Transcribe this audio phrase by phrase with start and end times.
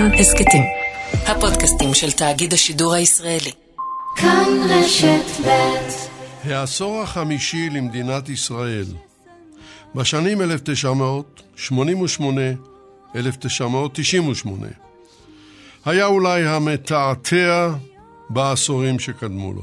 [0.00, 0.62] כאן הסכתים.
[1.12, 3.50] הפודקאסטים של תאגיד השידור הישראלי.
[4.16, 5.48] כאן רשת ב'
[6.44, 8.84] העשור החמישי למדינת ישראל
[9.94, 11.68] בשנים 1988-1998
[15.84, 17.70] היה אולי המתעתע
[18.30, 19.62] בעשורים שקדמו לו.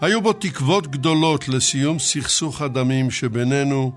[0.00, 3.92] היו בו תקוות גדולות לסיום סכסוך הדמים שבינינו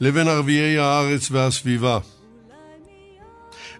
[0.00, 1.98] לבין ערביי הארץ והסביבה,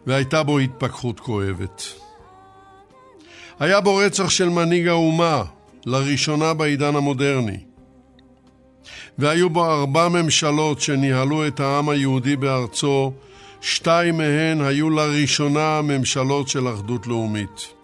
[0.06, 1.82] והייתה בו התפכחות כואבת.
[3.60, 5.44] היה בו רצח של מנהיג האומה,
[5.86, 7.58] לראשונה בעידן המודרני.
[9.18, 13.12] והיו בו ארבע ממשלות שניהלו את העם היהודי בארצו,
[13.60, 17.74] שתיים מהן היו לראשונה ממשלות של אחדות לאומית.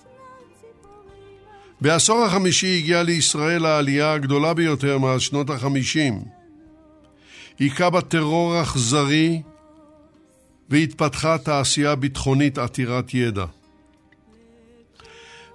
[1.81, 6.23] בעשור החמישי הגיעה לישראל העלייה הגדולה ביותר מאז שנות החמישים.
[7.59, 9.43] היכה בה טרור אכזרי
[10.71, 13.45] והתפתחה תעשייה ביטחונית עתירת ידע.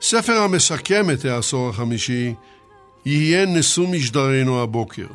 [0.01, 2.33] ספר המסכם את העשור החמישי
[3.05, 5.07] יהיה נשוא משדרנו הבוקר.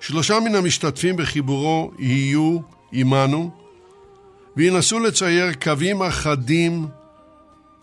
[0.00, 2.58] שלושה מן המשתתפים בחיבורו יהיו
[2.92, 3.50] עמנו
[4.56, 6.86] וינסו לצייר קווים אחדים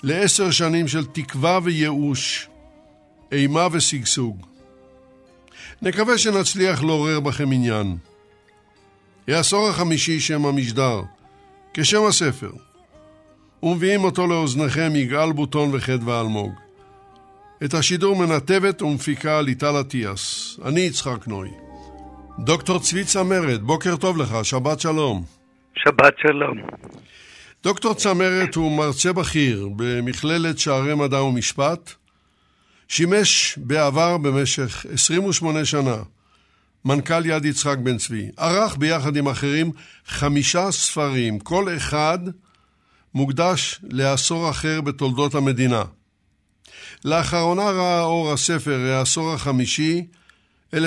[0.03, 2.47] לעשר שנים של תקווה וייאוש,
[3.31, 4.45] אימה ושגשוג.
[5.81, 7.97] נקווה שנצליח לעורר בכם עניין.
[9.27, 11.01] העשור החמישי שם המשדר,
[11.73, 12.51] כשם הספר,
[13.63, 16.51] ומביאים אותו לאוזניכם יגאל בוטון וחדווה אלמוג.
[17.63, 20.59] את השידור מנתבת ומפיקה ליטל אטיאס.
[20.65, 21.49] אני יצחק נוי.
[22.39, 25.23] דוקטור צבי צמרת, בוקר טוב לך, שבת שלום.
[25.75, 26.57] שבת שלום.
[27.63, 31.93] דוקטור צמרת הוא מרצה בכיר במכללת שערי מדע ומשפט,
[32.87, 35.97] שימש בעבר במשך 28 שנה
[36.87, 38.29] מנכ"ל יד יצחק בן צבי.
[38.37, 39.71] ערך ביחד עם אחרים
[40.07, 42.19] חמישה ספרים, כל אחד
[43.13, 45.83] מוקדש לעשור אחר בתולדות המדינה.
[47.05, 50.05] לאחרונה ראה אור הספר העשור החמישי,
[50.75, 50.77] 1988-1998,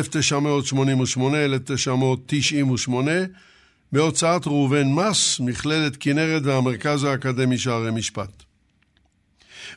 [3.93, 8.43] בהוצאת ראובן מס, מכללת כנרת והמרכז האקדמי שערי משפט.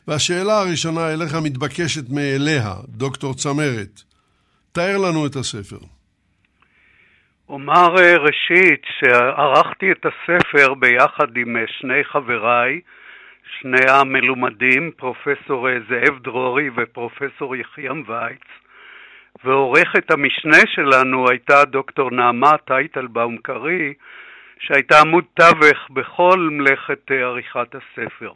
[0.08, 4.02] והשאלה הראשונה אליך מתבקשת מאליה, דוקטור צמרת.
[4.72, 5.78] תאר לנו את הספר.
[7.54, 12.80] אומר אה, ראשית שערכתי את הספר ביחד עם אה, שני חבריי,
[13.60, 18.46] שני המלומדים, פרופסור אה, זאב דרורי ופרופסור יחיעם וייץ,
[19.44, 23.94] ועורכת המשנה שלנו הייתה דוקטור נעמה טייטלבאום קרי,
[24.58, 28.32] שהייתה עמוד תווך בכל מלאכת עריכת הספר.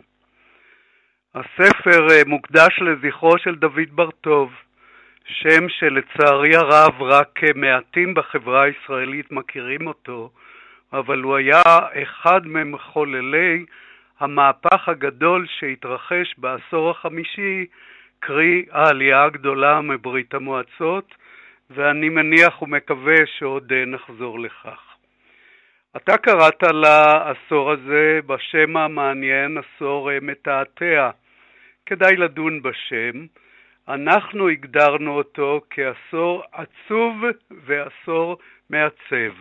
[1.34, 4.52] הספר מוקדש לזכרו של דוד בר-טוב,
[5.28, 10.30] שם שלצערי הרב רק מעטים בחברה הישראלית מכירים אותו,
[10.92, 11.62] אבל הוא היה
[12.02, 13.64] אחד ממחוללי
[14.20, 17.66] המהפך הגדול שהתרחש בעשור החמישי,
[18.20, 21.14] קרי העלייה הגדולה מברית המועצות,
[21.70, 24.80] ואני מניח ומקווה שעוד נחזור לכך.
[25.96, 31.10] אתה קראת לעשור הזה בשם המעניין עשור מתעתע.
[31.86, 33.26] כדאי לדון בשם.
[33.88, 37.16] אנחנו הגדרנו אותו כעשור עצוב
[37.50, 38.38] ועשור
[38.70, 39.34] מעצב.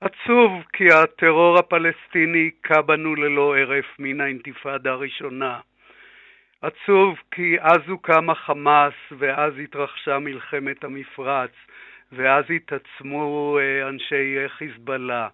[0.00, 5.60] עצוב כי הטרור הפלסטיני הכה בנו ללא הרף מן האינתיפאדה הראשונה.
[6.62, 11.52] עצוב כי אז הוקם החמאס ואז התרחשה מלחמת המפרץ
[12.12, 15.28] ואז התעצמו אה, אנשי חיזבאללה.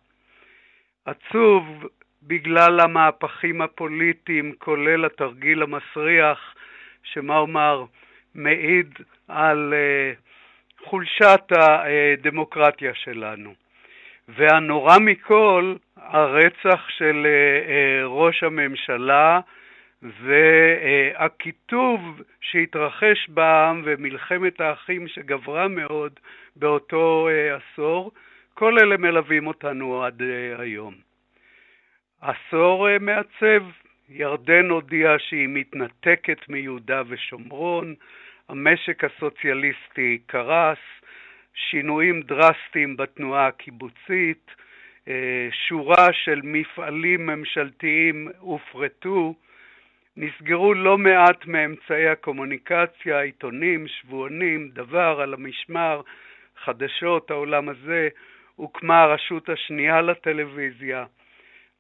[1.05, 1.87] עצוב
[2.23, 6.55] בגלל המהפכים הפוליטיים, כולל התרגיל המסריח,
[7.03, 7.85] שמה אומר,
[8.35, 13.55] מעיד על uh, חולשת הדמוקרטיה שלנו.
[14.29, 19.41] והנורא מכל, הרצח של uh, uh, ראש הממשלה
[21.23, 22.01] והקיטוב
[22.41, 26.13] שהתרחש בעם ומלחמת האחים שגברה מאוד
[26.57, 28.13] באותו עשור,
[28.55, 30.23] כל אלה מלווים אותנו עד
[30.59, 30.95] היום.
[32.21, 33.63] עשור מעצב,
[34.13, 37.95] ירדן הודיעה שהיא מתנתקת מיהודה ושומרון,
[38.49, 40.79] המשק הסוציאליסטי קרס,
[41.55, 44.51] שינויים דרסטיים בתנועה הקיבוצית,
[45.09, 49.35] אה, שורה של מפעלים ממשלתיים הופרטו,
[50.17, 56.01] נסגרו לא מעט מאמצעי הקומוניקציה, עיתונים, שבועונים, דבר על המשמר,
[56.65, 58.09] חדשות, העולם הזה,
[58.57, 61.05] הוקמה הרשות השנייה לטלוויזיה.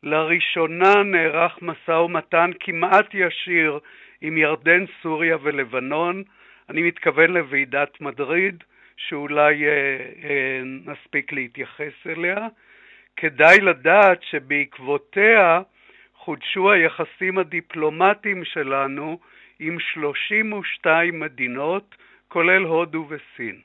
[0.02, 3.78] לראשונה נערך משא ומתן כמעט ישיר
[4.20, 6.22] עם ירדן, סוריה ולבנון,
[6.68, 8.64] אני מתכוון לוועידת מדריד,
[8.96, 9.70] שאולי אה,
[10.24, 12.48] אה, נספיק להתייחס אליה.
[13.16, 15.60] כדאי לדעת שבעקבותיה
[16.14, 19.18] חודשו היחסים הדיפלומטיים שלנו
[19.58, 21.94] עם 32 מדינות,
[22.28, 23.60] כולל הודו וסין.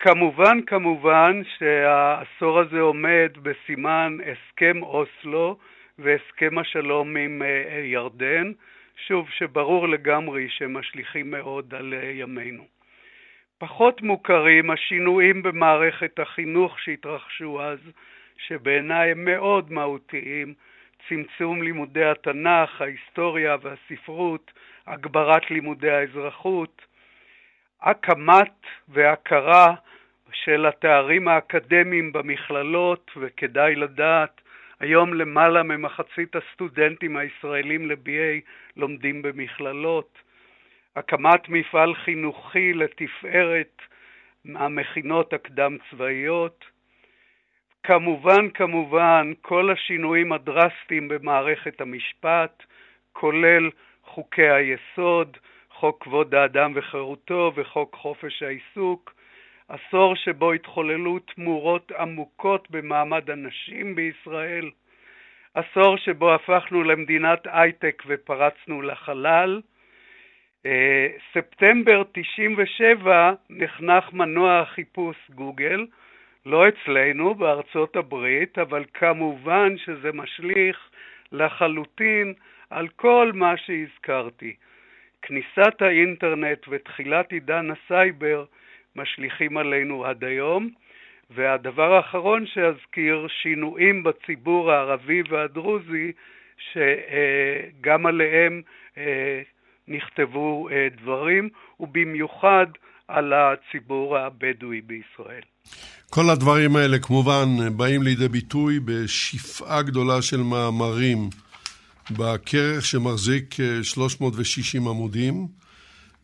[0.00, 5.58] כמובן, כמובן שהעשור הזה עומד בסימן הסכם אוסלו
[5.98, 8.52] והסכם השלום עם אה, ירדן,
[9.06, 12.64] שוב, שברור לגמרי שמשליכים מאוד על אה, ימינו.
[13.58, 17.78] פחות מוכרים השינויים במערכת החינוך שהתרחשו אז,
[18.36, 20.54] שבעיניי הם מאוד מהותיים,
[21.08, 24.52] צמצום לימודי התנ"ך, ההיסטוריה והספרות,
[24.86, 26.82] הגברת לימודי האזרחות,
[27.82, 28.52] הקמת
[28.88, 29.74] והכרה
[30.32, 34.40] של התארים האקדמיים במכללות, וכדאי לדעת,
[34.80, 38.40] היום למעלה ממחצית הסטודנטים הישראלים ל-BA
[38.76, 40.18] לומדים במכללות,
[40.96, 43.82] הקמת מפעל חינוכי לתפארת
[44.54, 46.64] המכינות הקדם צבאיות,
[47.82, 52.62] כמובן, כמובן, כל השינויים הדרסטיים במערכת המשפט,
[53.12, 53.70] כולל
[54.04, 55.36] חוקי היסוד,
[55.80, 59.14] חוק כבוד האדם וחירותו וחוק חופש העיסוק,
[59.68, 64.70] עשור שבו התחוללו תמורות עמוקות במעמד הנשים בישראל,
[65.54, 69.60] עשור שבו הפכנו למדינת הייטק ופרצנו לחלל.
[70.66, 75.86] אה, ספטמבר 97 נחנך מנוע החיפוש גוגל,
[76.46, 80.90] לא אצלנו, בארצות הברית, אבל כמובן שזה משליך
[81.32, 82.34] לחלוטין
[82.70, 84.54] על כל מה שהזכרתי.
[85.22, 88.44] כניסת האינטרנט ותחילת עידן הסייבר
[88.96, 90.70] משליכים עלינו עד היום.
[91.30, 96.12] והדבר האחרון שאזכיר, שינויים בציבור הערבי והדרוזי,
[96.72, 98.62] שגם עליהם
[98.98, 99.42] אה,
[99.88, 101.48] נכתבו אה, דברים,
[101.80, 102.66] ובמיוחד
[103.08, 105.42] על הציבור הבדואי בישראל.
[106.10, 107.46] כל הדברים האלה כמובן
[107.76, 111.18] באים לידי ביטוי בשפעה גדולה של מאמרים
[112.18, 115.46] בכרך שמחזיק 360 אה, עמודים.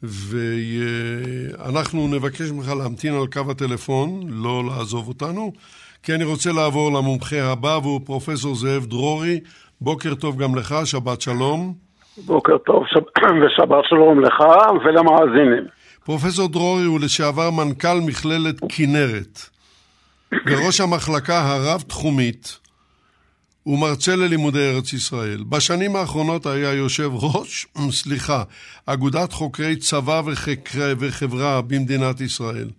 [0.03, 5.53] ואנחנו נבקש ממך להמתין על קו הטלפון, לא לעזוב אותנו,
[6.03, 9.41] כי אני רוצה לעבור למומחה הבא, והוא פרופסור זאב דרורי.
[9.81, 11.75] בוקר טוב גם לך, שבת שלום.
[12.27, 13.01] בוקר טוב שב...
[13.43, 14.45] ושבת שלום לך
[14.85, 15.67] ולמאזינים.
[16.05, 19.41] פרופסור דרורי הוא לשעבר מנכ"ל מכללת כנרת,
[20.33, 22.66] וראש המחלקה הרב-תחומית
[23.67, 25.45] הוא מרצה ללימודי ארץ ישראל.
[25.49, 27.67] בשנים האחרונות היה יושב ראש,
[28.01, 28.43] סליחה,
[28.87, 32.71] אגודת חוקרי צבא וחקרי, וחברה במדינת ישראל.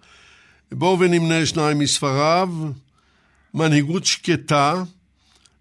[0.72, 2.50] בואו ונמנה שניים מספריו,
[3.54, 4.84] מנהיגות שקטה,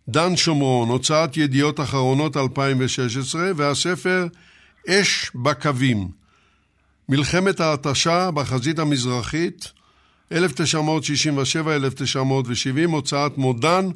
[0.09, 4.27] דן שומרון, הוצאת ידיעות אחרונות 2016, והספר
[4.89, 6.09] אש בקווים,
[7.09, 9.73] מלחמת ההתשה בחזית המזרחית,
[10.33, 10.37] 1967-1970,
[12.87, 13.89] הוצאת מודן,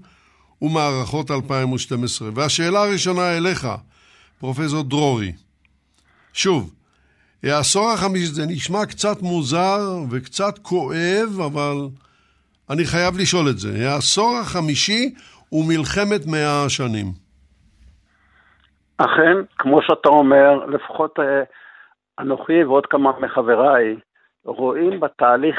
[0.63, 2.29] ומערכות 2012.
[2.35, 3.67] והשאלה הראשונה אליך,
[4.41, 5.33] פרופסור דרורי.
[6.33, 6.75] שוב,
[7.45, 9.81] העשור החמישי זה נשמע קצת מוזר
[10.11, 11.77] וקצת כואב, אבל
[12.71, 13.89] אני חייב לשאול את זה.
[13.89, 15.15] העשור החמישי
[15.49, 17.07] הוא מלחמת מאה השנים.
[18.99, 21.43] אכן, כמו שאתה אומר, לפחות אה,
[22.21, 23.97] אנוכי ועוד כמה מחבריי
[24.45, 25.57] רואים בתהליך,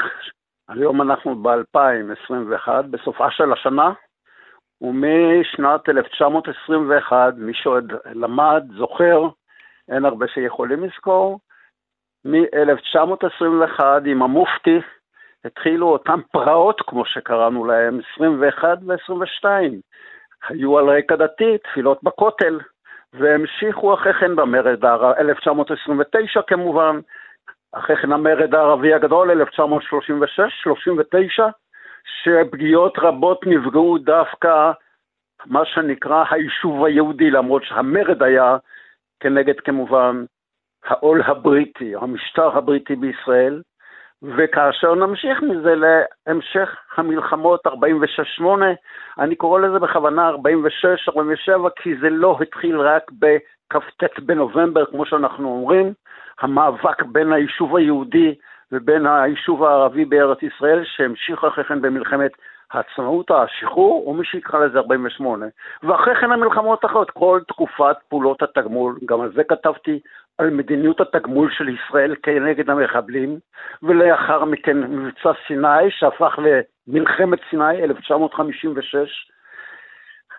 [0.68, 3.92] היום אנחנו ב-2021, בסופה של השנה,
[4.82, 9.28] ומשנת 1921, מי שעוד למד, זוכר,
[9.88, 11.40] אין הרבה שיכולים לזכור,
[12.24, 14.78] מ-1921 עם המופתי
[15.44, 19.44] התחילו אותן פרעות, כמו שקראנו להן, 21 ו-22.
[20.48, 22.60] היו על רקע דתי, תפילות בכותל,
[23.12, 24.84] והמשיכו אחרי כן במרד,
[25.18, 27.00] 1929 כמובן,
[27.72, 31.48] אחרי כן המרד הערבי הגדול, 1936, 39,
[32.04, 34.72] שפגיעות רבות נפגעו דווקא
[35.46, 38.56] מה שנקרא היישוב היהודי, למרות שהמרד היה
[39.20, 40.24] כנגד כמובן
[40.84, 43.62] העול הבריטי, המשטר הבריטי בישראל,
[44.22, 47.70] וכאשר נמשיך מזה להמשך המלחמות 46-8,
[49.18, 50.34] אני קורא לזה בכוונה 46-47,
[51.76, 55.92] כי זה לא התחיל רק בכ"ט בנובמבר, כמו שאנחנו אומרים,
[56.40, 58.34] המאבק בין היישוב היהודי
[58.72, 62.30] ובין היישוב הערבי בארץ ישראל, שהמשיך אחרי כן במלחמת
[62.72, 65.46] העצמאות, השחרור, או מי שיקרא לזה 48.
[65.82, 70.00] ואחרי כן המלחמות האחרות, כל תקופת פעולות התגמול, גם על זה כתבתי,
[70.38, 73.38] על מדיניות התגמול של ישראל כנגד המחבלים,
[73.82, 79.30] ולאחר מכן מבצע סיני, שהפך למלחמת סיני, 1956.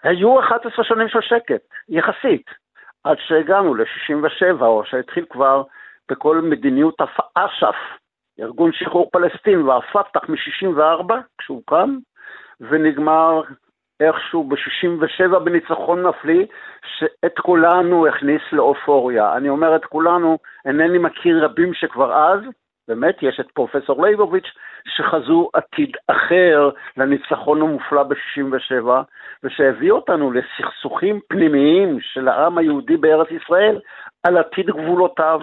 [0.04, 2.46] היו 11 שנים של שקט, יחסית,
[3.04, 5.64] עד שהגענו ל-67, או שהתחיל כבר
[6.12, 7.02] בכל מדיניות
[7.36, 7.76] אש"ף,
[8.40, 11.98] ארגון שחרור פלסטין והפת"ח מ-64, כשהוא קם,
[12.62, 13.42] ונגמר
[14.00, 16.46] איכשהו ב-67 בניצחון מפליא,
[16.98, 19.38] שאת כולנו הכניס לאופוריה.
[19.38, 22.40] אני אומר את כולנו, אינני מכיר רבים שכבר אז,
[22.88, 24.52] באמת, יש את פרופסור ליבוביץ',
[24.88, 28.88] שחזו עתיד אחר לניצחון המופלא ב-67,
[29.44, 33.80] ושהביא אותנו לסכסוכים פנימיים של העם היהודי בארץ ישראל
[34.24, 35.40] על עתיד גבולותיו.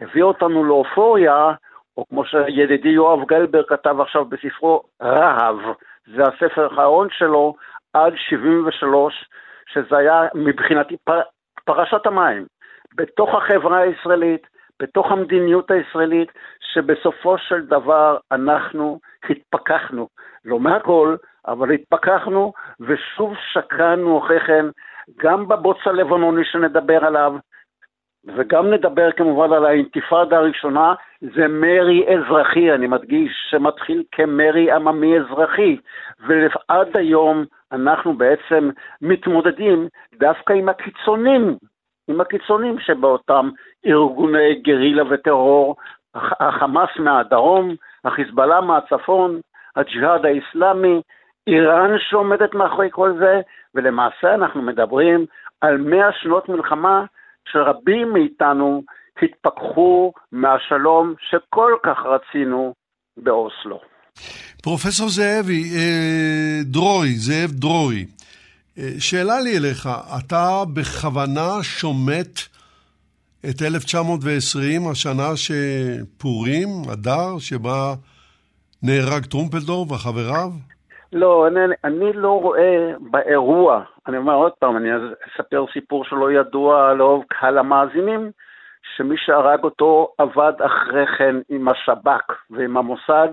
[0.00, 1.52] הביא אותנו לאופוריה,
[1.98, 5.56] או כמו שידידי יואב גלבר כתב עכשיו בספרו, רהב,
[6.16, 7.54] זה הספר האחרון שלו,
[7.92, 9.28] עד 73,
[9.72, 11.20] שזה היה מבחינתי פר,
[11.64, 12.46] פרשת המים.
[12.94, 14.46] בתוך החברה הישראלית,
[14.82, 16.28] בתוך המדיניות הישראלית,
[16.72, 18.98] שבסופו של דבר אנחנו
[19.30, 20.08] התפכחנו.
[20.44, 24.64] לא מהכל, אבל התפכחנו, ושוב שקענו אחרי כן,
[25.18, 27.32] גם בבוץ הלבנוני שנדבר עליו,
[28.36, 35.76] וגם נדבר כמובן על האינתיפאדה הראשונה, זה מרי אזרחי, אני מדגיש, שמתחיל כמרי עממי אזרחי,
[36.26, 38.70] ועד היום אנחנו בעצם
[39.02, 41.56] מתמודדים דווקא עם הקיצונים,
[42.08, 43.50] עם הקיצונים שבאותם
[43.86, 45.76] ארגוני גרילה וטרור,
[46.14, 49.40] החמאס מהדרום, החיזבאללה מהצפון,
[49.76, 51.02] הג'יהאד האיסלאמי,
[51.46, 53.40] איראן שעומדת מאחורי כל זה,
[53.74, 55.26] ולמעשה אנחנו מדברים
[55.60, 57.04] על מאה שנות מלחמה
[57.52, 58.82] שרבים מאיתנו
[59.22, 62.74] התפכחו מהשלום שכל כך רצינו
[63.16, 63.80] באוסלו.
[64.62, 68.06] פרופסור זאבי, אה, דרורי, זאב דרורי,
[68.78, 69.88] אה, שאלה לי אליך,
[70.18, 72.40] אתה בכוונה שומט
[73.50, 77.94] את 1920, השנה שפורים, אדר, שבה
[78.82, 80.50] נהרג טרומפלדור וחבריו?
[81.12, 84.88] לא, אני, אני לא רואה באירוע, אני אומר עוד פעם, אני
[85.28, 88.30] אספר סיפור שלא ידוע לאהוב קהל המאזינים,
[88.96, 93.28] שמי שהרג אותו עבד אחרי כן עם השב"כ ועם המוסד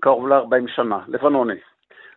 [0.00, 1.58] קרוב ל-40 שנה, לבנוני.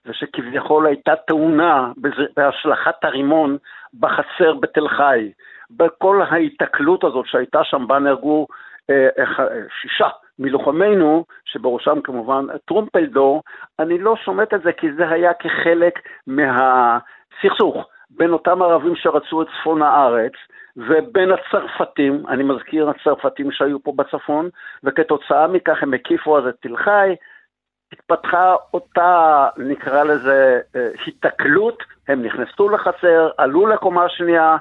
[0.05, 1.91] ושכביכול הייתה תאונה
[2.37, 3.57] בהשלכת הרימון
[3.99, 5.31] בחצר בתל חי.
[5.69, 8.47] בכל ההיתקלות הזאת שהייתה שם, בה נהרגו
[8.89, 9.47] אה, אה,
[9.81, 13.43] שישה מלוחמינו, שבראשם כמובן טרומפלדור,
[13.79, 19.47] אני לא שומט את זה כי זה היה כחלק מהסכסוך בין אותם ערבים שרצו את
[19.59, 20.33] צפון הארץ,
[20.77, 24.49] ובין הצרפתים, אני מזכיר הצרפתים שהיו פה בצפון,
[24.83, 27.15] וכתוצאה מכך הם הקיפו אז את תל חי,
[27.93, 34.57] התפתחה אותה, נקרא לזה, אה, היתקלות, הם נכנסו לחצר, עלו לקומה השנייה,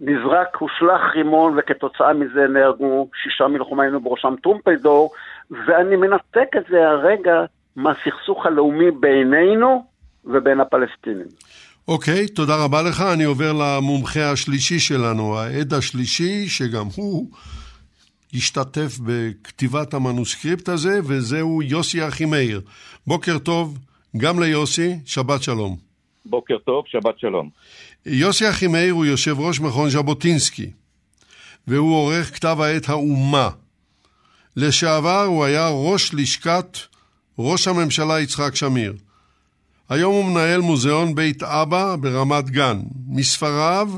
[0.00, 5.10] נזרק, הושלך רימון, וכתוצאה מזה נהרגו שישה מלחומיינו בראשם טרומפלדור,
[5.50, 7.44] ואני מנתק את זה הרגע
[7.76, 9.84] מהסכסוך הלאומי בינינו
[10.24, 11.26] ובין הפלסטינים.
[11.88, 13.02] אוקיי, okay, תודה רבה לך.
[13.14, 17.26] אני עובר למומחה השלישי שלנו, העד השלישי, שגם הוא
[18.34, 22.60] השתתף בכתיבת המנוסקריפט הזה, וזהו יוסי אחימאיר.
[23.06, 23.78] בוקר טוב
[24.16, 25.76] גם ליוסי, שבת שלום.
[26.26, 27.48] בוקר טוב, שבת שלום.
[28.06, 30.70] יוסי אחימאיר הוא יושב ראש מכון ז'בוטינסקי,
[31.66, 33.50] והוא עורך כתב העת האומה.
[34.56, 36.78] לשעבר הוא היה ראש לשכת
[37.38, 38.94] ראש הממשלה יצחק שמיר.
[39.88, 42.80] היום הוא מנהל מוזיאון בית אבא ברמת גן.
[43.08, 43.90] מספריו,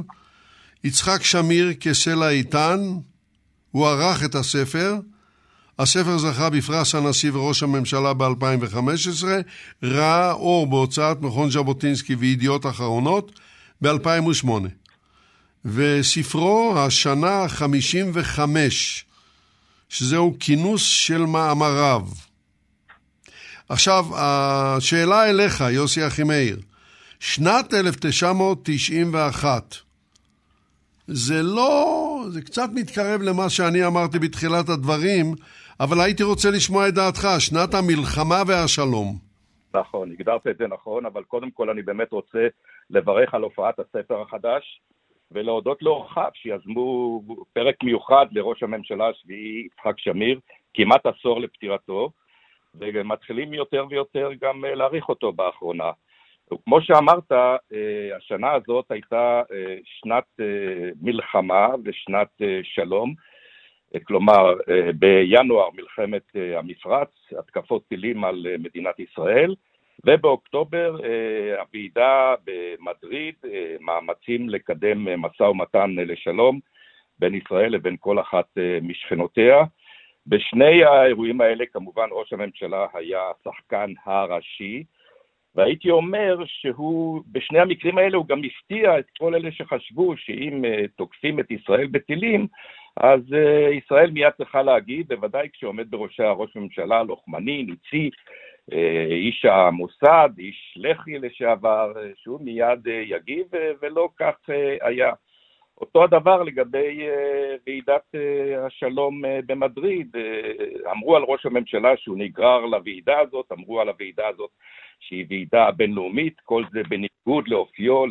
[0.85, 2.81] יצחק שמיר כסלע איתן,
[3.71, 4.97] הוא ערך את הספר.
[5.79, 9.25] הספר זכה בפרס הנשיא וראש הממשלה ב-2015,
[9.83, 13.41] ראה אור בהוצאת מכון ז'בוטינסקי וידיעות אחרונות
[13.83, 14.49] ב-2008.
[15.65, 18.39] וספרו השנה ה-55,
[19.89, 22.03] שזהו כינוס של מאמריו.
[23.69, 26.61] עכשיו, השאלה אליך, יוסי אחימאיר.
[27.21, 29.77] שנת 1991,
[31.07, 35.35] זה לא, זה קצת מתקרב למה שאני אמרתי בתחילת הדברים,
[35.81, 39.19] אבל הייתי רוצה לשמוע את דעתך, שנת המלחמה והשלום.
[39.75, 42.39] נכון, הגדרת את זה נכון, אבל קודם כל אני באמת רוצה
[42.93, 44.81] לברך על הופעת הספר החדש,
[45.31, 47.23] ולהודות לאורחיו שיזמו
[47.53, 50.41] פרק מיוחד לראש הממשלה השביעי יצחק שמיר,
[50.75, 52.11] כמעט עשור לפטירתו,
[52.75, 55.91] ומתחילים יותר ויותר גם אה, להעריך אותו באחרונה.
[56.65, 60.25] כמו שאמרת, אה, השנה הזאת הייתה אה, שנת
[61.03, 62.29] מלחמה ושנת
[62.63, 63.15] שלום,
[64.05, 64.55] כלומר,
[64.99, 66.23] בינואר מלחמת
[66.57, 67.09] המפרץ,
[67.39, 69.55] התקפות טילים על מדינת ישראל,
[70.07, 70.97] ובאוקטובר
[71.59, 73.35] הוועידה במדריד,
[73.81, 76.61] מאמצים לקדם משא ומתן לשלום
[77.19, 78.47] בין ישראל לבין כל אחת
[78.83, 79.63] משכנותיה.
[80.27, 84.85] בשני האירועים האלה כמובן ראש הממשלה היה השחקן הראשי,
[85.55, 90.65] והייתי אומר שהוא, בשני המקרים האלה הוא גם הפתיע את כל אלה שחשבו שאם
[90.97, 92.47] תוקפים את ישראל בטילים,
[92.97, 93.21] אז
[93.73, 98.11] ישראל מיד צריכה להגיד, בוודאי כשעומד בראשה ראש ממשלה לוחמני, ניצי,
[99.11, 103.47] איש המוסד, איש לח"י לשעבר, שהוא מיד יגיב,
[103.83, 104.35] ולא כך
[104.81, 105.13] היה.
[105.81, 107.07] אותו הדבר לגבי
[107.67, 108.15] ועידת
[108.59, 110.17] השלום במדריד.
[110.91, 114.51] אמרו על ראש הממשלה שהוא נגרר לוועידה הזאת, אמרו על הוועידה הזאת
[115.01, 118.05] שהיא ועידה בינלאומית, כל זה בניגוד לאופיו,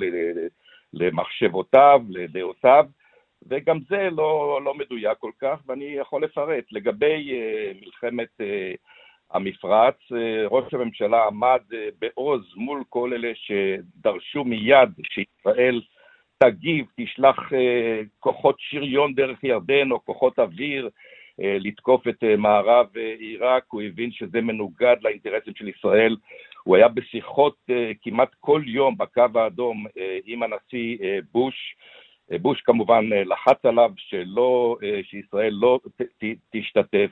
[0.93, 2.86] למחשבותיו, לדעותיו,
[3.50, 6.63] וגם זה לא, לא מדויק כל כך, ואני יכול לפרט.
[6.72, 7.34] לגבי
[7.81, 8.29] מלחמת
[9.34, 10.16] המפרץ, uh,
[10.50, 15.82] ראש הממשלה עמד uh, בעוז מול כל אלה שדרשו מיד שישראל
[16.38, 17.56] תגיב, תשלח uh,
[18.20, 20.90] כוחות שריון דרך ירדן או כוחות אוויר
[21.38, 22.88] לתקוף את מערב
[23.20, 26.16] עיראק, הוא הבין שזה מנוגד לאינטרסים של ישראל.
[26.64, 27.56] הוא היה בשיחות
[28.02, 29.86] כמעט כל יום בקו האדום
[30.26, 30.98] עם הנשיא
[31.32, 31.76] בוש,
[32.42, 37.12] בוש כמובן לחץ עליו שלא, שישראל לא ת, תשתתף,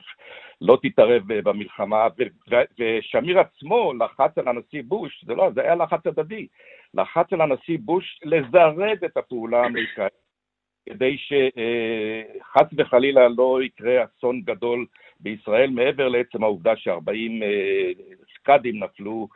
[0.60, 6.06] לא תתערב במלחמה, ו, ושמיר עצמו לחץ על הנשיא בוש, זה לא, זה היה לחץ
[6.06, 6.46] הדדי,
[6.94, 10.12] לחץ על הנשיא בוש לזרז את הפעולה האמריקאית,
[10.88, 14.86] כדי שחס וחלילה לא יקרה אסון גדול
[15.20, 17.44] בישראל, מעבר לעצם העובדה ש-40
[18.34, 19.28] סקאדים נפלו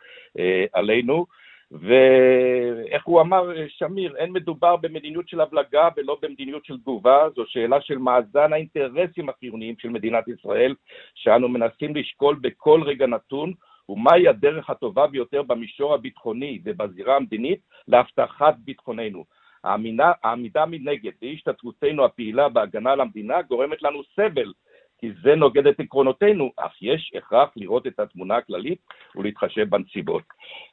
[0.72, 1.26] עלינו.
[1.72, 7.80] ואיך הוא אמר, שמיר, אין מדובר במדיניות של הבלגה ולא במדיניות של תגובה, זו שאלה
[7.80, 10.74] של מאזן האינטרסים החיוניים של מדינת ישראל,
[11.14, 13.52] שאנו מנסים לשקול בכל רגע נתון,
[13.88, 19.24] ומהי הדרך הטובה ביותר במישור הביטחוני ובזירה המדינית להבטחת ביטחוננו.
[19.64, 24.52] העמידה, מנגד והשתתפותנו הפעילה בהגנה על המדינה גורמת לנו סבל
[24.98, 28.78] כי זה נוגד את עקרונותינו, אך יש הכרח לראות את התמונה הכללית
[29.16, 30.22] ולהתחשב בנסיבות.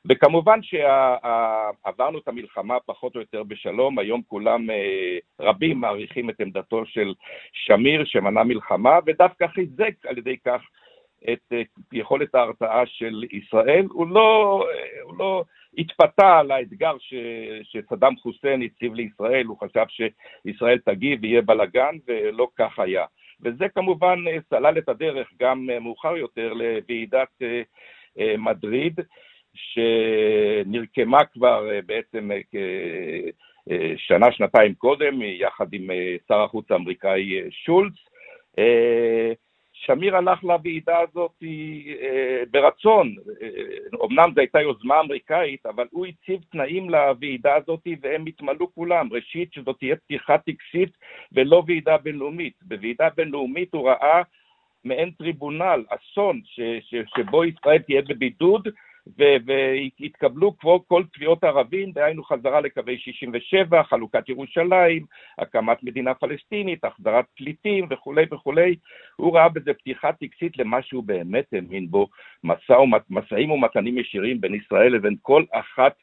[0.09, 6.85] וכמובן שעברנו את המלחמה פחות או יותר בשלום, היום כולם, אה, רבים מעריכים את עמדתו
[6.85, 7.13] של
[7.53, 10.61] שמיר שמנע מלחמה, ודווקא חיזק על ידי כך
[11.33, 11.61] את אה,
[11.93, 13.85] יכולת ההרתעה של ישראל.
[13.89, 15.43] הוא לא, אה, הוא לא
[15.77, 17.13] התפתה על האתגר ש,
[17.63, 23.05] שסדאם חוסיין הציב לישראל, הוא חשב שישראל תגיב ויהיה בלאגן, ולא כך היה.
[23.43, 28.99] וזה כמובן אה, סלל את הדרך גם אה, מאוחר יותר לוועידת אה, מדריד,
[29.53, 32.29] שנרקמה כבר בעצם
[33.97, 35.89] שנה, שנתיים קודם, יחד עם
[36.27, 37.93] שר החוץ האמריקאי שולץ.
[39.85, 43.15] שמיר הלך לוועידה הזאת אה, ברצון,
[44.05, 49.07] אמנם זו הייתה יוזמה אמריקאית, אבל הוא הציב תנאים לוועידה הזאת והם התמלאו כולם.
[49.11, 50.97] ראשית, שזאת תהיה פתיחה טקסית
[51.31, 52.53] ולא ועידה בינלאומית.
[52.61, 54.21] בוועידה בינלאומית הוא ראה
[54.83, 58.67] מעין טריבונל, אסון, ש, ש, שבו ישראל תהיה בבידוד,
[59.17, 65.05] והתקבלו כמו כל תביעות ערבים, דהיינו חזרה לקווי 67, חלוקת ירושלים,
[65.37, 68.75] הקמת מדינה פלסטינית, החזרת פליטים וכולי וכולי.
[69.15, 72.07] הוא ראה בזה פתיחה טקסית למה שהוא באמת האמין בו,
[73.09, 75.93] משאים ומתנים ישירים בין ישראל לבין כל אחת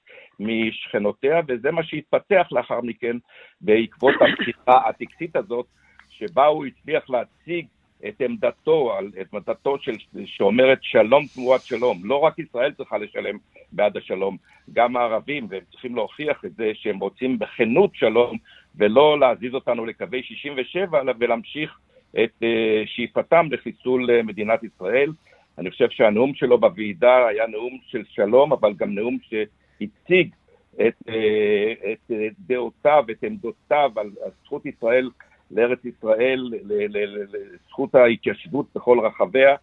[0.41, 3.17] משכנותיה, וזה מה שהתפתח לאחר מכן
[3.61, 5.67] בעקבות הפתיחה הטקסית הזאת,
[6.11, 7.67] שבה הוא הצליח להציג
[8.09, 9.93] את עמדתו, את עמדתו של,
[10.27, 12.01] שאומרת שלום תמורת שלום.
[12.05, 13.37] לא רק ישראל צריכה לשלם
[13.73, 14.37] בעד השלום,
[14.73, 18.37] גם הערבים, והם צריכים להוכיח את זה שהם רוצים בכנות שלום,
[18.77, 21.79] ולא להזיז אותנו לקווי 67, ולהמשיך
[22.11, 22.45] את uh,
[22.87, 25.13] שאיפתם לחיסול uh, מדינת ישראל.
[25.59, 30.35] אני חושב שהנאום שלו בוועידה היה נאום של שלום, אבל גם נאום שהציג
[30.75, 31.13] את, uh,
[31.85, 34.11] את דעותיו, את עמדותיו על
[34.45, 35.11] זכות ישראל
[35.51, 36.51] לארץ ישראל,
[36.89, 39.57] לזכות ההתיישבות בכל רחביה,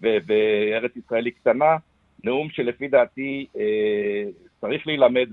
[0.00, 1.76] וארץ ישראל היא קטנה,
[2.24, 3.62] נאום שלפי דעתי אה,
[4.60, 5.28] צריך להילמד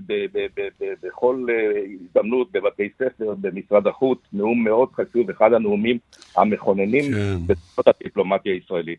[1.02, 5.98] בכל אה, הזדמנות בבתי ספר, במשרד החוץ, נאום מאוד חשוב, אחד הנאומים
[6.36, 7.36] המכוננים כן.
[7.46, 8.98] בתקופת הדיפלומטיה הישראלית.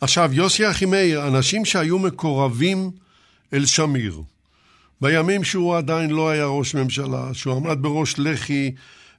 [0.00, 2.78] עכשיו, יוסי אחימאיר, אנשים שהיו מקורבים
[3.52, 4.14] אל שמיר,
[5.00, 8.74] בימים שהוא עדיין לא היה ראש ממשלה, שהוא עמד בראש לח"י,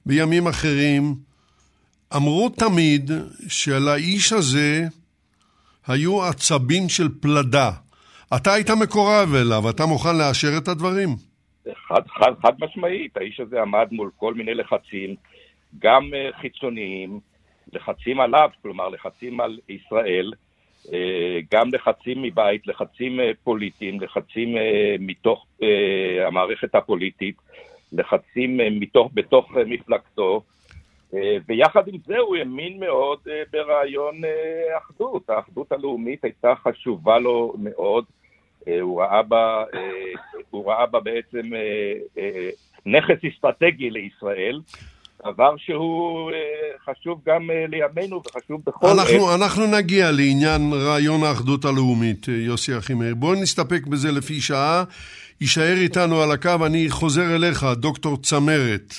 [0.06, 1.16] בימים אחרים,
[2.16, 3.12] אמרו תמיד
[3.48, 4.84] שלאיש הזה
[5.88, 7.72] היו עצבים של פלדה.
[8.36, 11.10] אתה היית מקורב אליו, אתה מוכן לאשר את הדברים?
[11.88, 15.16] חד, חד, חד משמעית, האיש הזה עמד מול כל מיני לחצים,
[15.80, 17.20] גם uh, חיצוניים,
[17.74, 20.32] לחצים עליו, כלומר לחצים על ישראל,
[20.86, 20.90] uh,
[21.52, 24.56] גם לחצים מבית, לחצים uh, פוליטיים, לחצים
[25.00, 25.46] מתוך
[26.28, 27.36] המערכת הפוליטית,
[27.98, 30.42] לחצים אה, מתוך, בתוך אה, מפלגתו,
[31.14, 33.20] אה, ויחד עם זה הוא האמין מאוד
[33.52, 34.22] ברעיון
[34.78, 35.30] אחדות.
[35.30, 38.06] האחדות הלאומית הייתה חשובה לו מאוד.
[38.82, 39.64] הוא ראה בה,
[40.50, 41.50] הוא ראה בה בעצם
[42.86, 44.62] נכס אסטרטגי לישראל.
[45.24, 46.32] דבר שהוא
[46.86, 49.36] חשוב גם לימינו וחשוב בכל אנחנו.
[49.36, 53.16] אנחנו נגיע לעניין רעיון האחדות הלאומית, יוסי אחימאיר.
[53.16, 54.84] בואו נסתפק בזה לפי שעה.
[55.42, 58.96] יישאר איתנו על הקו, אני חוזר אליך, דוקטור צמרת.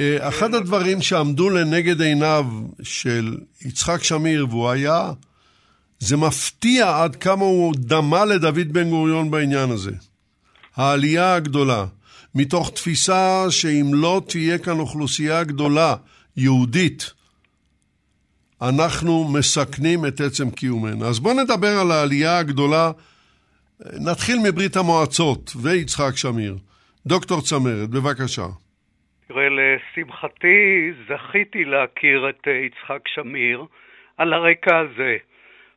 [0.00, 2.46] אחד הדברים שעמדו לנגד עיניו
[2.82, 5.12] של יצחק שמיר, והוא היה,
[5.98, 9.90] זה מפתיע עד כמה הוא דמה לדוד בן גוריון בעניין הזה.
[10.76, 11.86] העלייה הגדולה.
[12.34, 15.94] מתוך תפיסה שאם לא תהיה כאן אוכלוסייה גדולה,
[16.36, 17.12] יהודית,
[18.62, 21.06] אנחנו מסכנים את עצם קיומנו.
[21.06, 22.90] אז בואו נדבר על העלייה הגדולה.
[23.80, 26.56] נתחיל מברית המועצות ויצחק שמיר.
[27.06, 28.46] דוקטור צמרת, בבקשה.
[29.28, 33.64] תראה, לשמחתי זכיתי להכיר את יצחק שמיר
[34.16, 35.16] על הרקע הזה.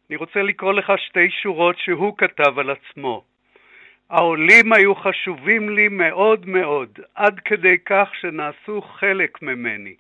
[0.09, 3.23] אני רוצה לקרוא לך שתי שורות שהוא כתב על עצמו.
[4.09, 9.93] העולים היו חשובים לי מאוד מאוד, עד כדי כך שנעשו חלק ממני.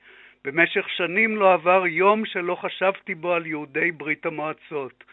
[0.45, 5.03] במשך שנים לא עבר יום שלא חשבתי בו על יהודי ברית המועצות,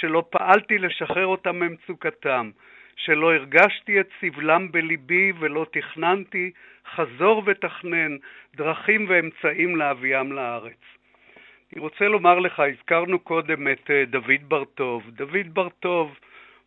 [0.00, 2.50] שלא פעלתי לשחרר אותם ממצוקתם,
[2.96, 6.50] שלא הרגשתי את סבלם בליבי ולא תכננתי,
[6.94, 8.16] חזור ותכנן,
[8.56, 10.82] דרכים ואמצעים להביאם לארץ.
[11.72, 15.10] אני רוצה לומר לך, הזכרנו קודם את אה, דוד בר-טוב.
[15.10, 16.18] דוד בר-טוב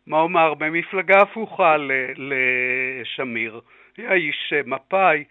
[0.06, 1.76] מה אומר, במפלגה הפוכה
[2.16, 3.60] לשמיר.
[3.96, 5.24] היה איש אה, מפא"י,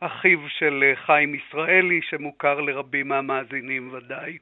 [0.00, 4.38] אחיו של אה, חיים ישראלי, שמוכר לרבים מהמאזינים ודאי.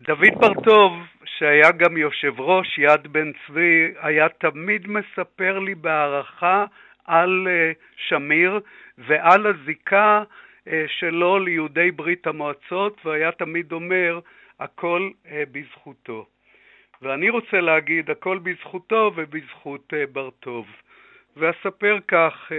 [0.00, 0.92] דוד בר-טוב,
[1.24, 6.64] שהיה גם יושב ראש יד בן צבי, היה תמיד מספר לי בהערכה
[7.04, 8.60] על אה, שמיר
[8.98, 10.22] ועל הזיקה
[10.86, 14.20] שלו ליהודי ברית המועצות, והיה תמיד אומר,
[14.60, 15.10] הכל
[15.52, 16.26] בזכותו.
[17.02, 20.66] ואני רוצה להגיד הכל בזכותו ובזכות uh, בר טוב.
[21.36, 22.52] ואספר כך,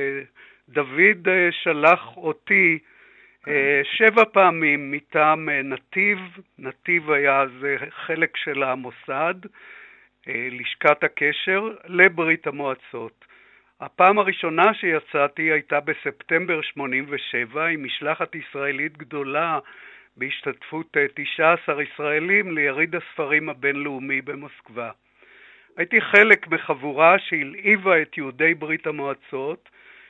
[0.70, 2.80] דוד שלח אותי
[3.84, 6.20] שבע פעמים מטעם uh, נתיב,
[6.60, 7.50] נתיב היה אז
[7.90, 13.26] חלק של המוסד, uh, לשכת הקשר, לברית המועצות.
[13.82, 19.60] הפעם הראשונה שיצאתי הייתה בספטמבר 87 עם משלחת ישראלית גדולה
[20.18, 24.92] בהשתתפות 19 אה, ישראלים ליריד הספרים הבינלאומי במוסקבה.
[25.78, 29.70] הייתי חלק מחבורה שהלהיבה את יהודי ברית המועצות,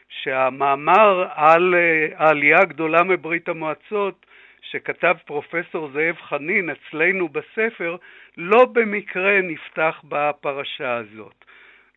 [0.10, 4.26] שהמאמר על אה, העלייה הגדולה מברית המועצות
[4.62, 7.96] שכתב פרופסור זאב חנין אצלנו בספר,
[8.38, 11.46] לא במקרה נפתח בפרשה הזאת.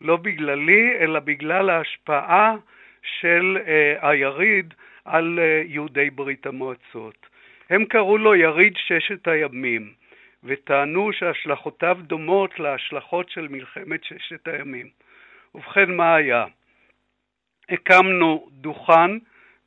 [0.00, 2.54] לא בגללי, אלא בגלל ההשפעה
[3.20, 7.26] של uh, היריד על uh, יהודי ברית המועצות.
[7.70, 9.92] הם קראו לו יריד ששת הימים,
[10.44, 14.88] וטענו שהשלכותיו דומות להשלכות של מלחמת ששת הימים.
[15.54, 16.44] ובכן, מה היה?
[17.70, 19.10] הקמנו דוכן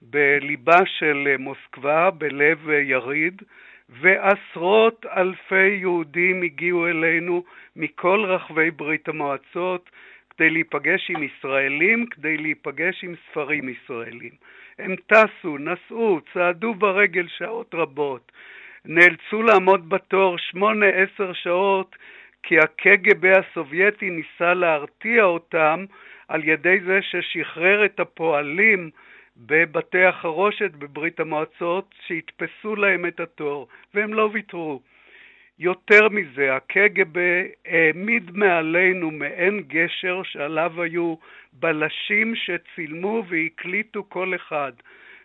[0.01, 3.41] בליבה של מוסקבה, בלב יריד,
[3.89, 7.43] ועשרות אלפי יהודים הגיעו אלינו
[7.75, 9.89] מכל רחבי ברית המועצות
[10.29, 14.31] כדי להיפגש עם ישראלים, כדי להיפגש עם ספרים ישראלים.
[14.79, 18.31] הם טסו, נסעו, צעדו ברגל שעות רבות,
[18.85, 21.95] נאלצו לעמוד בתור שמונה עשר שעות
[22.43, 25.85] כי הקג"ב הסובייטי ניסה להרתיע אותם
[26.27, 28.89] על ידי זה ששחרר את הפועלים
[29.37, 34.81] בבתי החרושת בברית המועצות שיתפסו להם את התור, והם לא ויתרו.
[35.59, 41.15] יותר מזה, הקג"ב העמיד מעלינו מעין גשר שעליו היו
[41.53, 44.71] בלשים שצילמו והקליטו כל אחד.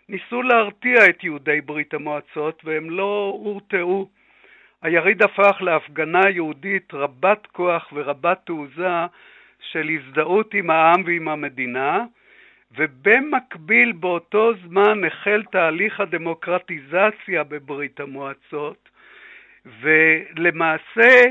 [0.09, 4.09] ניסו להרתיע את יהודי ברית המועצות והם לא הורתעו.
[4.81, 9.05] היריד הפך להפגנה יהודית רבת כוח ורבת תעוזה
[9.71, 12.03] של הזדהות עם העם ועם המדינה,
[12.77, 18.89] ובמקביל באותו זמן החל תהליך הדמוקרטיזציה בברית המועצות,
[19.81, 21.23] ולמעשה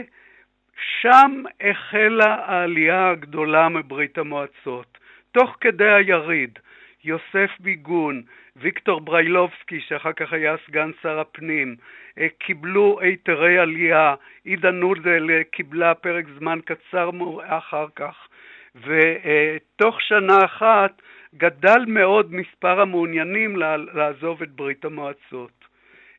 [1.00, 4.98] שם החלה העלייה הגדולה מברית המועצות.
[5.32, 6.58] תוך כדי היריד,
[7.04, 8.22] יוסף ביגון,
[8.56, 11.76] ויקטור בריילובסקי, שאחר כך היה סגן שר הפנים,
[12.18, 17.10] אה, קיבלו היתרי עלייה, עידה נודל אה, קיבלה פרק זמן קצר
[17.42, 18.28] אחר כך,
[18.74, 21.02] ותוך שנה אחת
[21.34, 23.56] גדל מאוד מספר המעוניינים
[23.94, 25.64] לעזוב את ברית המועצות.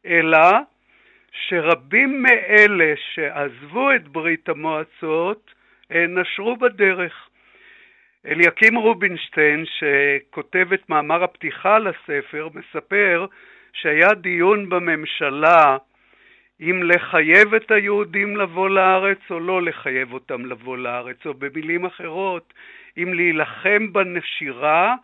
[0.06, 0.50] אלא
[1.32, 5.54] שרבים מאלה שעזבו את ברית המועצות
[5.92, 7.29] אה, נשרו בדרך.
[8.26, 13.26] אליקים רובינשטיין, שכותב את מאמר הפתיחה לספר, מספר
[13.74, 15.78] שהיה דיון בממשלה
[16.62, 22.54] אם לחייב את היהודים לבוא לארץ או לא לחייב אותם לבוא לארץ, או במילים אחרות,
[22.98, 24.96] אם להילחם בנשירה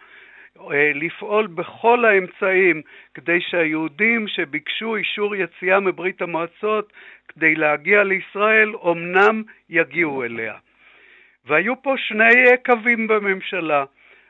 [0.72, 2.82] אה, לפעול בכל האמצעים
[3.14, 6.94] כדי שהיהודים שביקשו אישור יציאה מברית המועצות
[7.28, 10.54] כדי להגיע לישראל, אמנם יגיעו אליה.
[11.48, 13.86] והיו פה שני קווים בממשלה.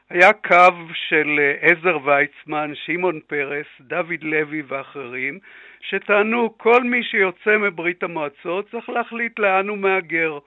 [0.10, 5.40] היה קו של עזר ויצמן, שמעון פרס, דוד לוי ואחרים,
[5.82, 10.40] שטענו כל מי שיוצא מברית המועצות צריך להחליט לאן הוא מהגר.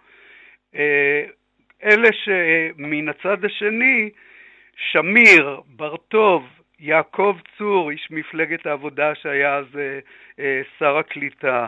[0.74, 1.24] אה,
[1.84, 4.10] אלה שמן הצד השני,
[4.76, 6.46] שמיר, בר-טוב,
[6.80, 9.98] יעקב צור, איש מפלגת העבודה שהיה אז אה,
[10.38, 11.66] אה, שר הקליטה,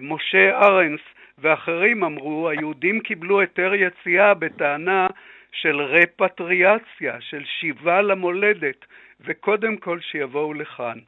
[0.00, 1.00] משה ארנס
[1.40, 5.06] ואחרים אמרו, היהודים קיבלו היתר יציאה בטענה
[5.52, 8.84] של רפטריאציה, של שיבה למולדת,
[9.20, 10.98] וקודם כל שיבואו לכאן.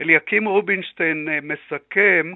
[0.00, 2.32] אליקים רובינשטיין אה, מסכם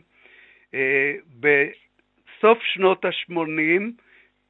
[0.75, 3.83] אה, בסוף שנות ה-80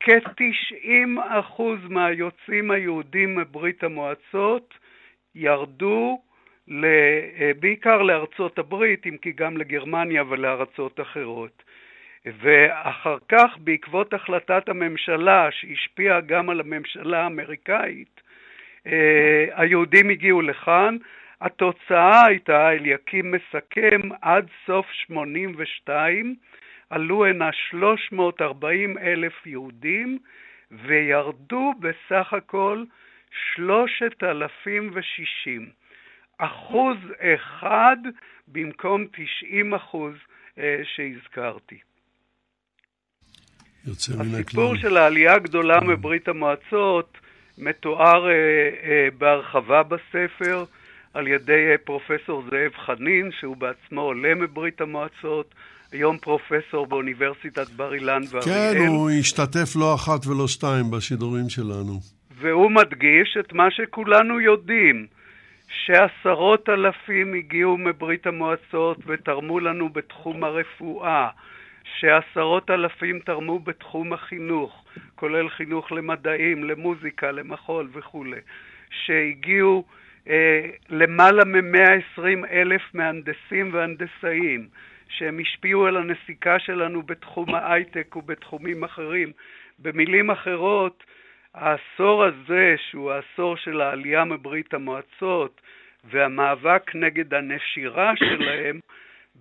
[0.01, 4.75] כ-90% מהיוצאים היהודים מברית המועצות
[5.35, 6.23] ירדו
[6.71, 11.63] אה, בעיקר לארצות הברית, אם כי גם לגרמניה ולארצות אחרות.
[12.27, 18.21] ואחר כך, בעקבות החלטת הממשלה, שהשפיעה גם על הממשלה האמריקאית,
[19.55, 20.97] היהודים הגיעו לכאן,
[21.41, 26.35] התוצאה הייתה, אליקים מסכם, עד סוף 82
[26.91, 30.19] עלו הנה 340 אלף יהודים
[30.71, 32.85] וירדו בסך הכל
[33.55, 35.71] 3,060.
[36.39, 37.97] אחוז אחד
[38.49, 40.15] במקום 90 אחוז
[40.59, 41.79] אה, שהזכרתי.
[43.87, 44.41] יוצא מן הכלל.
[44.41, 47.19] הסיפור של העלייה הגדולה מברית המועצות
[47.59, 48.33] מתואר אה,
[48.85, 50.65] אה, בהרחבה בספר.
[51.15, 55.55] על ידי אה, פרופסור זאב חנין, שהוא בעצמו עולה מברית המועצות,
[55.93, 58.75] היום פרופסור באוניברסיטת בר אילן ואריאל.
[58.75, 62.01] כן, הוא השתתף לא אחת ולא שתיים בשידורים שלנו.
[62.41, 65.07] והוא מדגיש את מה שכולנו יודעים,
[65.69, 71.29] שעשרות אלפים הגיעו מברית המועצות ותרמו לנו בתחום הרפואה,
[71.99, 78.41] שעשרות אלפים תרמו בתחום החינוך, כולל חינוך למדעים, למוזיקה, למחול וכולי,
[78.91, 79.85] שהגיעו
[80.29, 84.69] אה, למעלה מ-120 אלף מהנדסים והנדסאים,
[85.09, 89.33] שהם השפיעו על הנסיקה שלנו בתחום ההייטק ובתחומים אחרים.
[89.79, 91.05] במילים אחרות,
[91.55, 95.61] העשור הזה, שהוא העשור של העלייה מברית המועצות,
[96.05, 98.81] והמאבק נגד הנשירה שלהם,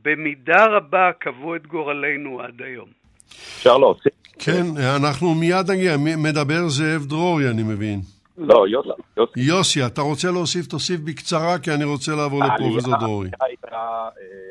[0.02, 2.88] במידה רבה קבעו את גורלנו עד היום.
[3.30, 4.14] אפשר להוסיף?
[4.40, 4.64] כן,
[4.96, 5.98] אנחנו מיד נגיע.
[5.98, 8.00] מדבר זאב דרורי, אני מבין.
[8.38, 8.90] לא, יוסי.
[9.38, 10.68] יוסי, אתה רוצה להוסיף?
[10.68, 13.30] תוסיף בקצרה, כי אני רוצה לעבור לפרופסור דרורי.
[13.42, 14.10] הייתה אה,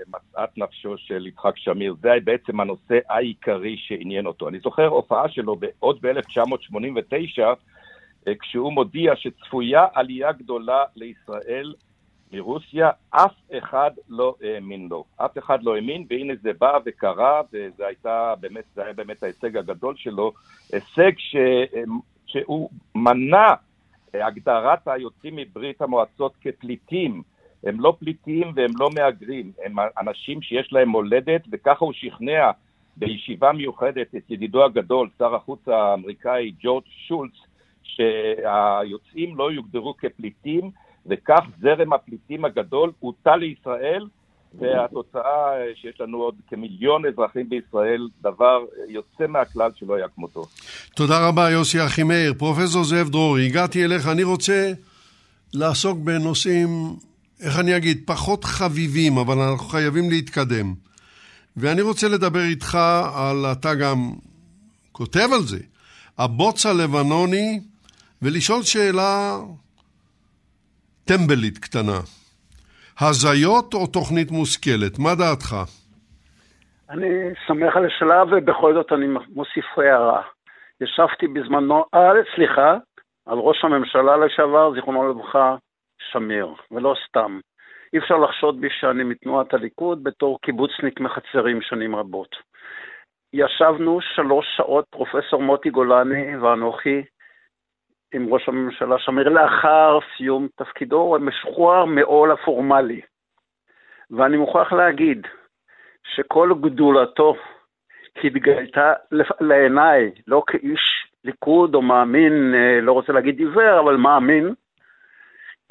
[0.08, 4.48] משאת נפשו של יצחק שמיר, זה בעצם הנושא העיקרי שעניין אותו.
[4.48, 7.42] אני זוכר הופעה שלו עוד ב-1989,
[8.28, 11.74] אה, כשהוא מודיע שצפויה עלייה גדולה לישראל
[12.32, 15.04] מרוסיה, אף אחד לא האמין לו.
[15.16, 19.56] אף אחד לא האמין, והנה זה בא וקרה, וזה הייתה באמת, זה היה באמת ההישג
[19.56, 20.32] הגדול שלו,
[20.72, 21.36] הישג ש...
[21.36, 21.82] אה,
[22.28, 23.54] שהוא מנע
[24.14, 27.22] הגדרת היוצאים מברית המועצות כפליטים.
[27.64, 32.50] הם לא פליטים והם לא מהגרים, הם אנשים שיש להם מולדת, וככה הוא שכנע
[32.96, 37.32] בישיבה מיוחדת את ידידו הגדול, שר החוץ האמריקאי ג'ורג' שולץ,
[37.82, 40.70] שהיוצאים לא יוגדרו כפליטים,
[41.06, 44.06] וכך זרם הפליטים הגדול הוטל לישראל,
[44.54, 48.58] והתוצאה שיש לנו עוד כמיליון אזרחים בישראל, דבר
[48.88, 50.46] יוצא מהכלל שלא היה כמותו.
[50.94, 52.34] תודה רבה, יוסי אחימאיר.
[52.38, 54.72] פרופסור זאב דרורי, הגעתי אליך, אני רוצה
[55.54, 56.68] לעסוק בנושאים,
[57.40, 60.74] איך אני אגיד, פחות חביבים, אבל אנחנו חייבים להתקדם.
[61.56, 62.78] ואני רוצה לדבר איתך
[63.14, 64.10] על, אתה גם
[64.92, 65.58] כותב על זה,
[66.18, 67.60] הבוץ הלבנוני,
[68.22, 69.38] ולשאול שאלה
[71.08, 72.00] טמבלית קטנה.
[73.00, 74.98] הזיות או תוכנית מושכלת?
[74.98, 75.50] מה דעתך?
[76.90, 77.08] אני
[77.46, 80.22] שמח על השאלה ובכל זאת אני מוסיף הערה.
[80.80, 82.76] ישבתי בזמנו, אה, סליחה,
[83.26, 85.56] על ראש הממשלה לשעבר, זיכרונו לברכה,
[86.12, 87.40] שמיר, ולא סתם.
[87.92, 92.36] אי אפשר לחשוד בי שאני מתנועת הליכוד בתור קיבוצניק מחצרים שנים רבות.
[93.32, 97.02] ישבנו שלוש שעות, פרופסור מוטי גולני ואנוכי,
[98.14, 103.00] עם ראש הממשלה שמיר לאחר סיום תפקידו, הוא משוחרר מעול הפורמלי.
[104.10, 105.26] ואני מוכרח להגיד
[106.14, 107.36] שכל גדולתו
[108.24, 108.92] התגלתה
[109.40, 114.54] לעיניי, לא כאיש ליכוד או מאמין, אה, לא רוצה להגיד עיוור, אבל מאמין,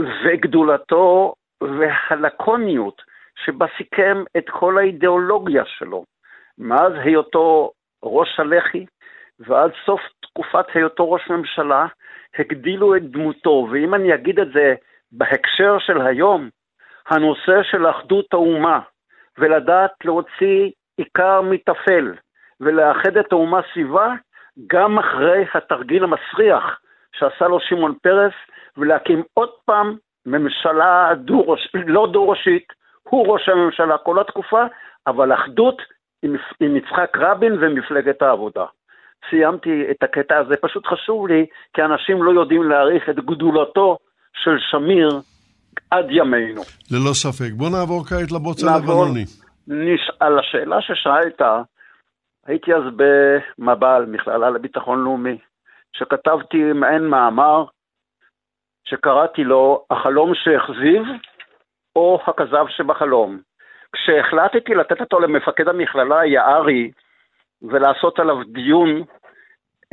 [0.01, 3.01] וגדולתו והלקוניות
[3.45, 6.05] שבה סיכם את כל האידיאולוגיה שלו,
[6.57, 7.71] מאז היותו
[8.03, 8.85] ראש הלח"י
[9.39, 11.85] ועד סוף תקופת היותו ראש ממשלה,
[12.39, 14.75] הגדילו את דמותו, ואם אני אגיד את זה
[15.11, 16.49] בהקשר של היום,
[17.07, 18.79] הנושא של אחדות האומה,
[19.37, 22.13] ולדעת להוציא עיקר מטפל,
[22.61, 24.13] ולאחד את האומה סביבה,
[24.67, 26.79] גם אחרי התרגיל המסריח
[27.15, 28.33] שעשה לו שמעון פרס,
[28.77, 29.95] ולהקים עוד פעם
[30.25, 32.73] ממשלה דו לא דו-ראשית,
[33.03, 34.65] הוא ראש הממשלה כל התקופה,
[35.07, 35.81] אבל אחדות
[36.23, 38.65] עם, עם יצחק רבין ומפלגת העבודה.
[39.29, 43.97] סיימתי את הקטע הזה, פשוט חשוב לי, כי אנשים לא יודעים להעריך את גדולתו
[44.33, 45.09] של שמיר
[45.91, 46.61] עד ימינו.
[46.91, 47.51] ללא ספק.
[47.53, 49.25] בוא נעבור כעת לבוץ הלבנוני.
[49.67, 50.11] נש...
[50.19, 51.41] על השאלה ששאלת,
[52.45, 55.37] הייתי אז במב"ל, מכללה לביטחון לאומי,
[55.93, 57.65] שכתבתי מעין מאמר
[58.89, 61.03] שקראתי לו החלום שהכזיב
[61.95, 63.39] או הכזב שבחלום.
[63.93, 66.91] כשהחלטתי לתת אותו למפקד המכללה יערי
[67.61, 69.03] ולעשות עליו דיון,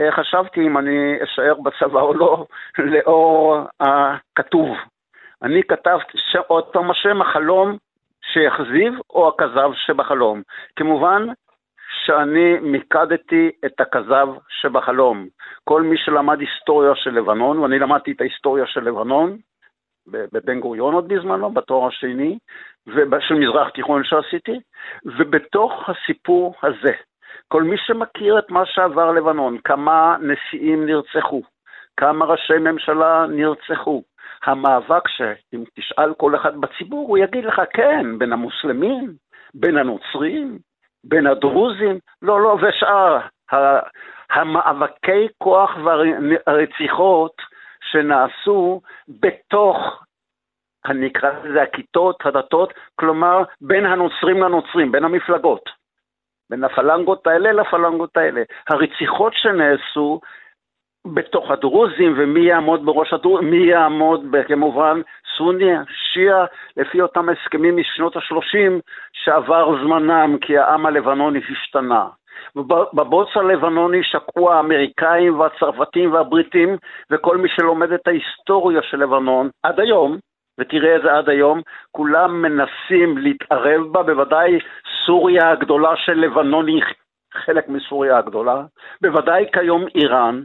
[0.00, 2.46] אה, חשבתי אם אני אשאר בצבא או לא,
[2.92, 4.76] לאור הכתוב.
[5.42, 7.76] אני כתבתי עוד פעם השם החלום
[8.32, 10.42] שהכזיב או הכזב שבחלום.
[10.76, 11.26] כמובן
[12.04, 15.26] שאני מיקדתי את הכזב שבחלום.
[15.64, 19.36] כל מי שלמד היסטוריה של לבנון, ואני למדתי את ההיסטוריה של לבנון,
[20.06, 22.38] בבן גוריון עוד בזמנו, בתואר השני,
[23.20, 24.60] של מזרח תיכון שעשיתי,
[25.04, 26.92] ובתוך הסיפור הזה,
[27.48, 31.42] כל מי שמכיר את מה שעבר לבנון, כמה נשיאים נרצחו,
[31.96, 34.02] כמה ראשי ממשלה נרצחו,
[34.44, 39.12] המאבק שאם תשאל כל אחד בציבור, הוא יגיד לך, כן, בין המוסלמים,
[39.54, 40.58] בין הנוצרים,
[41.04, 43.18] בין הדרוזים, לא, לא, ושאר
[44.30, 47.32] המאבקי כוח והרציחות
[47.90, 50.04] שנעשו בתוך,
[50.86, 55.70] אני אקרא לזה הכיתות, הדתות, כלומר בין הנוצרים לנוצרים, בין המפלגות,
[56.50, 58.42] בין הפלנגות האלה לפלנגות האלה.
[58.68, 60.20] הרציחות שנעשו
[61.06, 65.00] בתוך הדרוזים, ומי יעמוד בראש הדרוזים, מי יעמוד כמובן
[65.36, 65.72] סוני,
[66.12, 66.44] שיעה,
[66.76, 68.80] לפי אותם הסכמים משנות ה-30
[69.12, 72.06] שעבר זמנם כי העם הלבנוני השתנה.
[72.94, 76.76] בבוץ הלבנוני שקעו האמריקאים והצרפתים והבריטים
[77.10, 80.18] וכל מי שלומד את ההיסטוריה של לבנון עד היום,
[80.58, 84.58] ותראה את זה עד היום, כולם מנסים להתערב בה, בוודאי
[85.06, 86.82] סוריה הגדולה של לבנון היא
[87.34, 88.64] חלק מסוריה הגדולה,
[89.02, 90.42] בוודאי כיום איראן,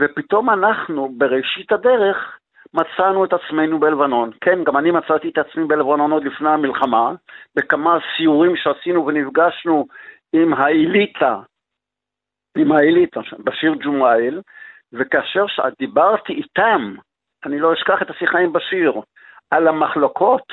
[0.00, 2.38] ופתאום אנחנו בראשית הדרך
[2.74, 4.30] מצאנו את עצמנו בלבנון.
[4.40, 7.12] כן, גם אני מצאתי את עצמי בלבנון עוד לפני המלחמה,
[7.56, 9.86] בכמה סיורים שעשינו ונפגשנו
[10.32, 11.40] עם האליטה,
[12.56, 14.40] עם האליטה, בשיר ג'ומאייל,
[14.92, 15.44] וכאשר
[15.78, 16.94] דיברתי איתם,
[17.46, 18.92] אני לא אשכח את השיחה עם בשיר,
[19.50, 20.52] על המחלוקות,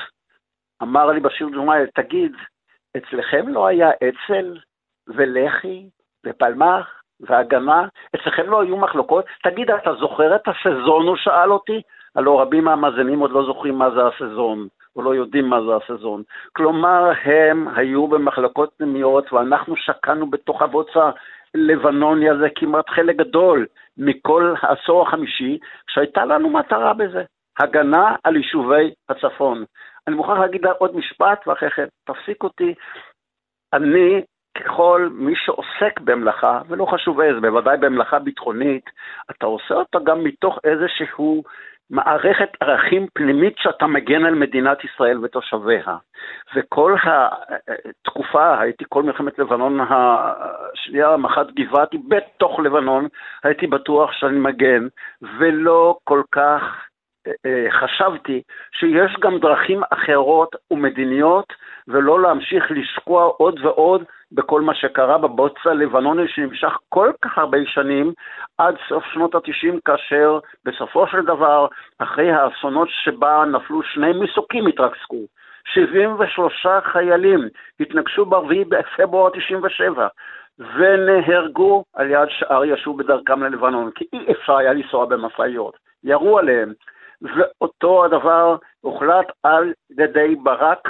[0.82, 2.32] אמר לי בשיר ג'ומאייל, תגיד,
[2.96, 4.58] אצלכם לא היה אצ"ל
[5.08, 5.88] ולח"י
[6.26, 7.88] ופלמ"ח והגנה?
[8.14, 9.24] אצלכם לא היו מחלוקות?
[9.42, 11.06] תגיד, אתה זוכר את הסזון?
[11.06, 11.82] הוא שאל אותי.
[12.14, 16.22] הלוא רבים מהמאזינים עוד לא זוכרים מה זה הסזון, או לא יודעים מה זה הסזון.
[16.52, 20.88] כלומר, הם היו במחלקות פנימיות, ואנחנו שקענו בתוך הבוץ
[21.54, 23.66] הלבנוני הזה כמעט חלק גדול
[23.98, 25.58] מכל העשור החמישי,
[25.90, 27.24] שהייתה לנו מטרה בזה,
[27.58, 29.64] הגנה על יישובי הצפון.
[30.06, 32.74] אני מוכרח להגיד עוד משפט, ואחרי כן תפסיק אותי.
[33.72, 34.22] אני
[34.58, 38.90] ככל מי שעוסק במלאכה, ולא חשוב איזה, בוודאי במלאכה ביטחונית,
[39.30, 41.42] אתה עושה אותה גם מתוך איזשהו
[41.90, 45.96] מערכת ערכים פנימית שאתה מגן על מדינת ישראל ותושביה.
[46.54, 53.08] וכל התקופה, הייתי כל מלחמת לבנון השנייה, מח"ט גבעתי, בתוך לבנון,
[53.44, 54.88] הייתי בטוח שאני מגן,
[55.38, 56.87] ולא כל כך
[57.70, 61.52] חשבתי שיש גם דרכים אחרות ומדיניות,
[61.88, 68.12] ולא להמשיך לשקוע עוד ועוד בכל מה שקרה בבוץ הלבנוני שנמשך כל כך הרבה שנים
[68.58, 71.66] עד סוף שנות התשעים, כאשר בסופו של דבר,
[71.98, 75.24] אחרי האסונות שבה נפלו שני מסוקים התרסקו,
[75.64, 77.48] 73 חיילים
[77.80, 80.08] התנגשו ב-4 בפברואר 97
[80.58, 86.72] ונהרגו על יד שער ישוב בדרכם ללבנון, כי אי אפשר היה לנסוע במשאיות, ירו עליהם.
[87.22, 90.88] ואותו הדבר הוחלט על ידי ברק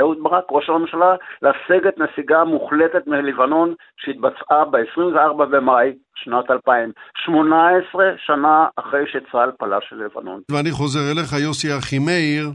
[0.00, 6.92] אהוד ברק, ראש הממשלה, לסגת נסיגה מוחלטת מלבנון שהתבצעה ב-24 במאי שנת 2000,
[7.24, 10.40] 18 שנה אחרי שצה"ל פלש ללבנון.
[10.50, 12.50] ואני חוזר אליך, יוסי אחימאיר.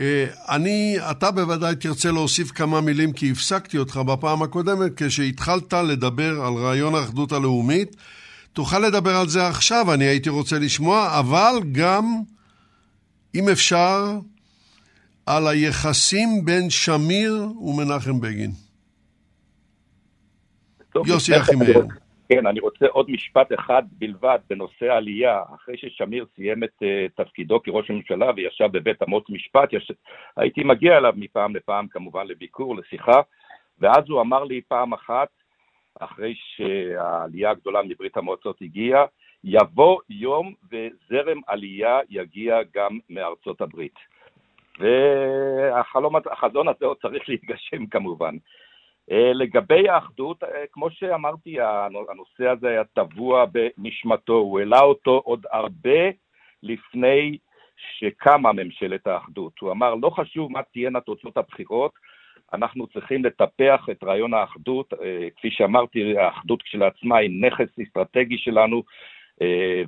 [0.00, 0.24] אה,
[0.56, 6.54] אני, אתה בוודאי תרצה להוסיף כמה מילים כי הפסקתי אותך בפעם הקודמת כשהתחלת לדבר על
[6.64, 7.96] רעיון האחדות הלאומית.
[8.52, 12.04] תוכל לדבר על זה עכשיו, אני הייתי רוצה לשמוע, אבל גם,
[13.34, 13.96] אם אפשר,
[15.26, 18.50] על היחסים בין שמיר ומנחם בגין.
[21.06, 21.80] יוסי אחימאיר.
[22.28, 25.42] כן, אני רוצה עוד משפט אחד בלבד בנושא העלייה.
[25.54, 29.92] אחרי ששמיר סיים את uh, תפקידו כראש הממשלה וישב בבית אמות משפט, יש...
[30.36, 33.20] הייתי מגיע אליו מפעם לפעם, כמובן לביקור, לשיחה,
[33.78, 35.28] ואז הוא אמר לי פעם אחת,
[36.00, 39.04] אחרי שהעלייה הגדולה מברית המועצות הגיעה,
[39.44, 43.94] יבוא יום וזרם עלייה יגיע גם מארצות הברית.
[44.78, 48.34] והחזון הזה עוד צריך להתגשם כמובן.
[49.10, 55.46] אה, לגבי האחדות, אה, כמו שאמרתי, הנושא הזה היה טבוע בנשמתו, הוא העלה אותו עוד
[55.52, 56.00] הרבה
[56.62, 57.38] לפני
[57.98, 59.52] שקמה ממשלת האחדות.
[59.60, 61.92] הוא אמר, לא חשוב מה תהיינה תוצאות הבחירות,
[62.52, 64.92] אנחנו צריכים לטפח את רעיון האחדות.
[65.02, 68.82] אה, כפי שאמרתי, האחדות כשלעצמה היא נכס אסטרטגי שלנו,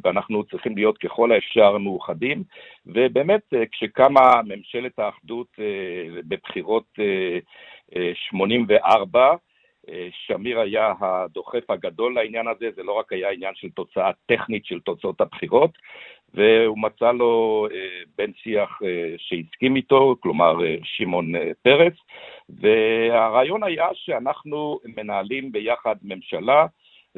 [0.04, 2.42] ואנחנו צריכים להיות ככל האפשר מאוחדים.
[2.86, 5.46] ובאמת, כשקמה ממשלת האחדות
[6.28, 6.98] בבחירות
[8.14, 9.34] 84.
[9.88, 14.66] אה, שמיר היה הדוחף הגדול לעניין הזה, זה לא רק היה עניין של תוצאה טכנית
[14.66, 15.70] של תוצאות הבחירות,
[16.34, 21.32] והוא מצא לו אה, בן שיח אה, שהסכים איתו, כלומר שמעון
[21.62, 21.92] פרס,
[22.48, 26.66] והרעיון היה שאנחנו מנהלים ביחד ממשלה,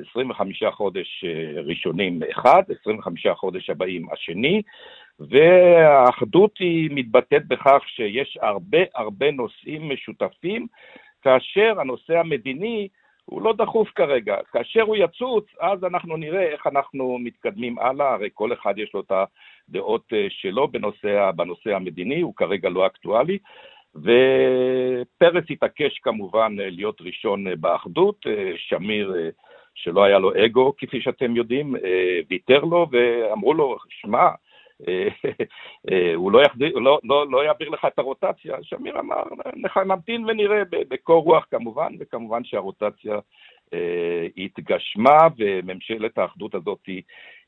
[0.08, 1.24] 25 חודש
[1.64, 4.62] ראשונים אחד, 25 חודש הבאים השני,
[5.20, 10.66] והאחדות היא מתבטאת בכך שיש הרבה הרבה נושאים משותפים,
[11.22, 12.88] כאשר הנושא המדיני
[13.24, 14.36] הוא לא דחוף כרגע.
[14.52, 19.00] כאשר הוא יצוץ, אז אנחנו נראה איך אנחנו מתקדמים הלאה, הרי כל אחד יש לו
[19.00, 19.12] את
[19.68, 23.38] הדעות אה, שלו בנושא, בנושא המדיני, הוא כרגע לא אקטואלי.
[23.94, 28.26] ופרס התעקש כמובן אה, להיות ראשון אה, באחדות,
[28.56, 29.14] שמיר,
[29.74, 31.74] שלא היה לו אגו, כפי שאתם יודעים,
[32.30, 34.28] ויתר לו ואמרו לו, שמע,
[35.90, 38.56] אה, הוא לא, יחזיר, לא, לא, לא יעביר לך את הרוטציה.
[38.62, 39.22] שמיר אמר,
[39.86, 43.18] נמתין ונראה בקור רוח כמובן, וכמובן שהרוטציה
[43.74, 46.88] אה, התגשמה, וממשלת האחדות הזאת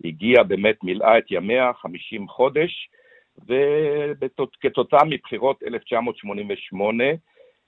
[0.05, 2.89] הגיעה, באמת מילאה את ימיה, 50 חודש,
[4.21, 7.05] וכתוצאה מבחירות 1988,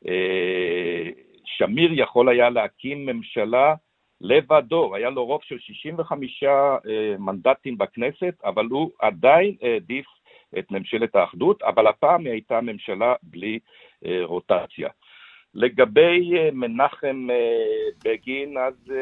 [0.08, 1.10] אה,
[1.44, 3.74] שמיר יכול היה להקים ממשלה
[4.20, 6.78] לבדו, היה לו רוב של 65 אה,
[7.18, 10.06] מנדטים בכנסת, אבל הוא עדיין העדיף
[10.58, 13.58] את ממשלת האחדות, אבל הפעם היא הייתה ממשלה בלי
[14.06, 14.88] אה, רוטציה.
[15.54, 17.26] לגבי אה, מנחם
[18.04, 18.92] בגין, אז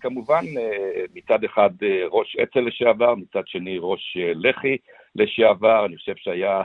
[0.00, 0.44] כמובן
[1.14, 1.70] מצד אחד
[2.10, 4.76] ראש אצ"ל לשעבר, מצד שני ראש לח"י
[5.14, 6.62] לשעבר, אני חושב שהיה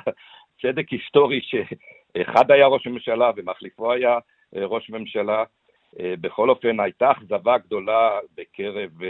[0.61, 4.17] צדק היסטורי שאחד היה ראש ממשלה ומחליפו היה
[4.55, 5.43] ראש ממשלה.
[5.99, 9.07] אה, בכל אופן, הייתה אכזבה גדולה בקרב, אה,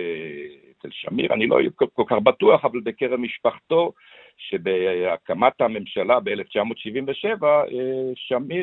[0.71, 3.93] אצל שמיר, אני לא כל כך בטוח, אבל בקרב משפחתו,
[4.37, 7.43] שבהקמת הממשלה ב-1977,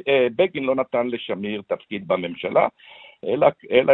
[0.09, 2.68] אה, בגין לא נתן לשמיר תפקיד בממשלה,
[3.25, 3.93] אלא, אלא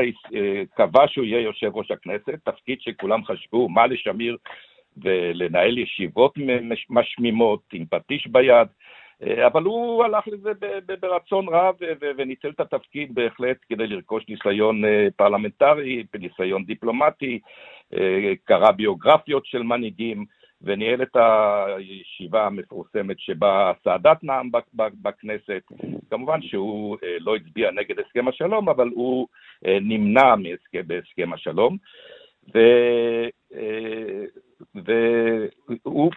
[0.74, 4.36] קבע שהוא יהיה יושב ראש הכנסת, תפקיד שכולם חשבו מה לשמיר
[5.02, 6.34] ולנהל ישיבות
[6.90, 8.68] משמימות עם פטיש ביד.
[9.22, 10.50] אה, אבל הוא הלך לזה
[11.00, 11.74] ברצון רב
[12.18, 17.38] וניצל את התפקיד בהחלט כדי לרכוש ניסיון אה, פרלמנטרי, ניסיון דיפלומטי,
[17.94, 20.24] אה, קרא ביוגרפיות של מנהיגים
[20.62, 25.62] וניהל את הישיבה המפורסמת שבה סאדאת נאם בכנסת.
[26.10, 29.28] כמובן שהוא לא הצביע נגד הסכם השלום, אבל הוא
[29.62, 30.34] נמנע
[30.86, 31.76] בהסכם השלום.
[32.54, 32.58] ו...
[34.74, 36.12] והוא,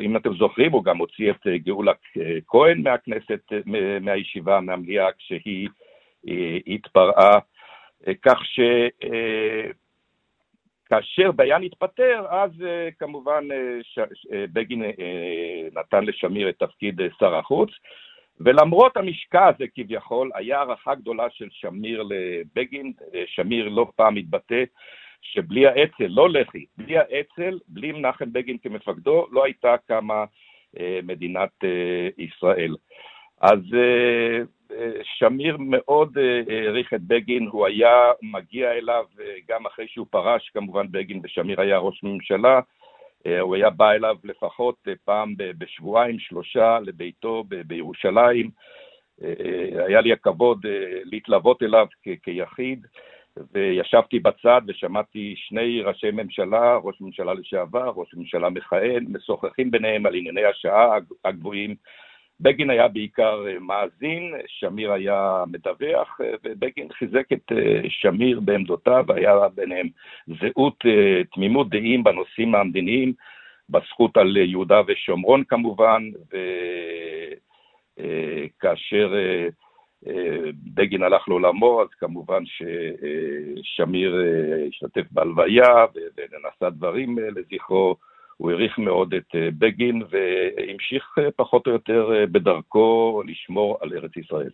[0.00, 1.92] אם אתם זוכרים, הוא גם הוציא את אה, גאולה
[2.46, 5.68] כהן מהכנסת, אה, מהישיבה, מהמליאה, כשהיא
[6.28, 7.38] אה, התפרעה,
[8.22, 8.60] כך ש...
[10.86, 12.50] כאשר ביאן התפטר, אז
[12.98, 13.44] כמובן
[13.82, 13.98] ש...
[14.52, 14.82] בגין
[15.74, 17.70] נתן לשמיר את תפקיד שר החוץ,
[18.40, 22.92] ולמרות המשקע הזה כביכול, היה הערכה גדולה של שמיר לבגין,
[23.26, 24.64] שמיר לא פעם התבטא
[25.24, 30.24] שבלי האצ"ל, לא לח"י, בלי האצ"ל, בלי מנחם בגין כמפקדו, לא הייתה קמה
[30.80, 32.74] אה, מדינת אה, ישראל.
[33.40, 34.40] אז אה,
[35.02, 36.18] שמיר מאוד
[36.48, 39.04] העריך את בגין, הוא היה מגיע אליו
[39.48, 42.60] גם אחרי שהוא פרש, כמובן בגין ושמיר היה ראש ממשלה,
[43.40, 48.50] הוא היה בא אליו לפחות פעם בשבועיים, שלושה, לביתו בירושלים.
[49.86, 50.66] היה לי הכבוד
[51.04, 51.86] להתלוות אליו
[52.22, 52.86] כיחיד.
[53.52, 60.14] וישבתי בצד ושמעתי שני ראשי ממשלה, ראש ממשלה לשעבר, ראש ממשלה מכהן, משוחחים ביניהם על
[60.14, 61.74] ענייני השעה הגבוהים.
[62.40, 69.04] בגין היה בעיקר אה, מאזין, שמיר היה מדווח, אה, ובגין חיזק את אה, שמיר בעמדותיו,
[69.08, 69.88] היה ביניהם
[70.26, 70.84] זהות,
[71.34, 73.12] תמימות דעים בנושאים המדיניים,
[73.68, 76.10] בזכות על יהודה ושומרון כמובן,
[77.98, 79.14] וכאשר
[80.74, 84.14] בגין הלך לעולמו, אז כמובן ששמיר
[84.68, 87.96] השתתף בהלוויה ונשא דברים לזכרו.
[88.36, 94.50] הוא העריך מאוד את בגין והמשיך פחות או יותר בדרכו לשמור על ארץ ישראל.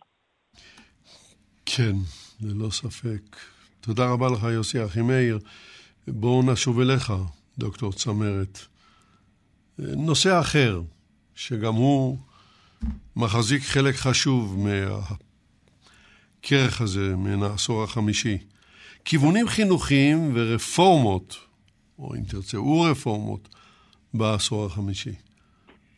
[1.66, 1.92] כן,
[2.42, 3.36] ללא ספק.
[3.80, 5.38] תודה רבה לך, יוסי אחימאיר.
[6.08, 7.12] בואו נשוב אליך,
[7.58, 8.58] דוקטור צמרת.
[9.78, 10.80] נושא אחר,
[11.34, 12.16] שגם הוא
[13.16, 14.66] מחזיק חלק חשוב
[16.40, 18.38] מהכרך הזה, מן העשור החמישי.
[19.04, 21.46] כיוונים חינוכיים ורפורמות,
[21.98, 23.48] או אם תרצו רפורמות,
[24.14, 25.10] בעשור החמישי.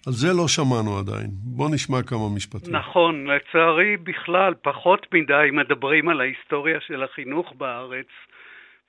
[0.07, 1.31] על זה לא שמענו עדיין.
[1.57, 2.77] בוא נשמע כמה משפטים.
[2.77, 8.11] נכון, לצערי בכלל פחות מדי מדברים על ההיסטוריה של החינוך בארץ,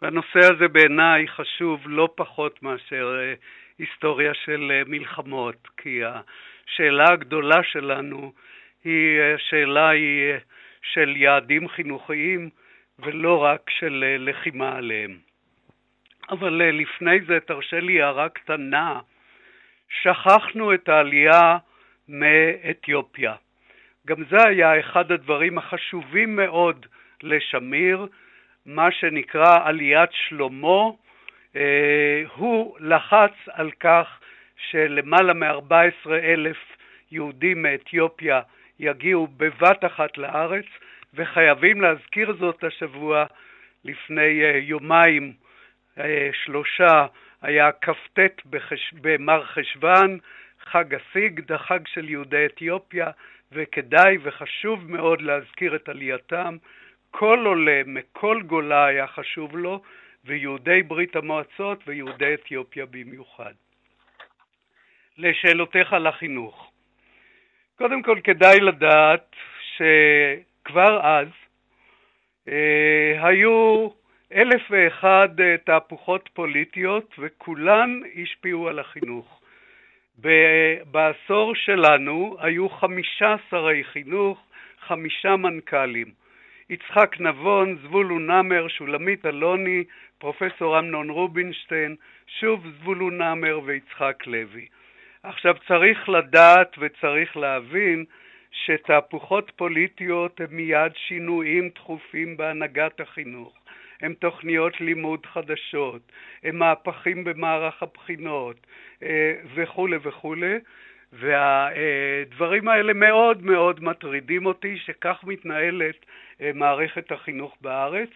[0.01, 3.33] והנושא הזה בעיניי חשוב לא פחות מאשר אה,
[3.79, 8.31] היסטוריה של אה, מלחמות, כי השאלה הגדולה שלנו
[8.83, 10.33] היא אה, שאלה היא
[10.83, 12.49] של יעדים חינוכיים
[12.99, 15.17] ולא רק של לחימה עליהם.
[16.29, 18.99] אבל לפני זה תרשה לי הערה קטנה
[20.01, 21.57] שכחנו את העלייה
[22.09, 23.35] מאתיופיה.
[24.07, 26.85] גם זה היה אחד הדברים החשובים מאוד
[27.23, 28.07] לשמיר,
[28.65, 30.89] מה שנקרא עליית שלמה.
[31.55, 34.19] אה, הוא לחץ על כך
[34.57, 36.57] שלמעלה מ-14 אלף
[37.11, 38.41] יהודים מאתיופיה
[38.79, 40.65] יגיעו בבת אחת לארץ,
[41.13, 43.25] וחייבים להזכיר זאת השבוע
[43.85, 45.33] לפני אה, יומיים,
[45.97, 47.05] אה, שלושה,
[47.41, 48.19] היה כ"ט
[48.49, 48.93] בחש...
[48.93, 50.17] במר חשוון,
[50.61, 53.07] חג הסיגד, החג של יהודי אתיופיה,
[53.51, 56.57] וכדאי וחשוב מאוד להזכיר את עלייתם.
[57.11, 59.81] כל עולה מכל גולה היה חשוב לו,
[60.25, 63.53] ויהודי ברית המועצות ויהודי אתיופיה במיוחד.
[65.17, 66.72] לשאלותיך על החינוך.
[67.77, 69.35] קודם כל כדאי לדעת
[69.75, 71.27] שכבר אז
[72.47, 73.89] אה, היו
[74.33, 79.39] אלף ואחד אה, תהפוכות פוליטיות וכולן השפיעו על החינוך.
[80.91, 84.39] בעשור שלנו היו חמישה שרי חינוך,
[84.79, 86.11] חמישה מנכ"לים.
[86.69, 89.83] יצחק נבון, זבולון נמר, שולמית אלוני,
[90.17, 91.95] פרופסור אמנון רובינשטיין,
[92.39, 94.67] שוב זבולון נמר ויצחק לוי.
[95.23, 98.05] עכשיו צריך לדעת וצריך להבין
[98.51, 103.53] שתהפוכות פוליטיות הם מיד שינויים תכופים בהנהגת החינוך.
[104.01, 106.01] הם תוכניות לימוד חדשות,
[106.43, 108.55] הם מהפכים במערך הבחינות
[109.03, 110.55] אה, וכולי וכולי.
[111.13, 115.95] והדברים האלה מאוד מאוד מטרידים אותי שכך מתנהלת
[116.41, 118.09] אה, מערכת החינוך בארץ.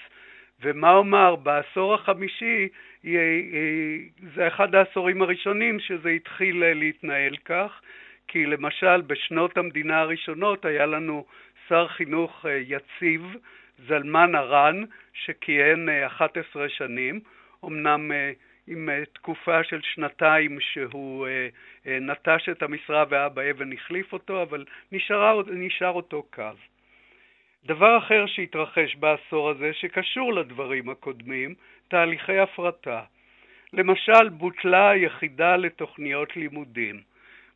[0.62, 2.68] ומה אומר, בעשור החמישי
[4.36, 7.82] זה אחד העשורים הראשונים שזה התחיל אה, להתנהל כך,
[8.28, 11.26] כי למשל בשנות המדינה הראשונות היה לנו
[11.68, 13.36] שר חינוך יציב
[13.88, 14.84] זלמן ארן,
[15.14, 17.20] שכיהן 11 אה, שנים,
[17.66, 18.32] אמנם אה,
[18.68, 21.28] עם אה, תקופה של שנתיים שהוא
[21.86, 26.52] נטש את המשרה ואבא אבן החליף אותו, אבל נשאר, נשאר אותו קו.
[27.66, 31.56] דבר אחר שהתרחש בעשור הזה, שקשור לדברים הקודמים,
[31.88, 33.02] תהליכי הפרטה.
[33.74, 37.02] למשל, בוטלה היחידה לתוכניות לימודים.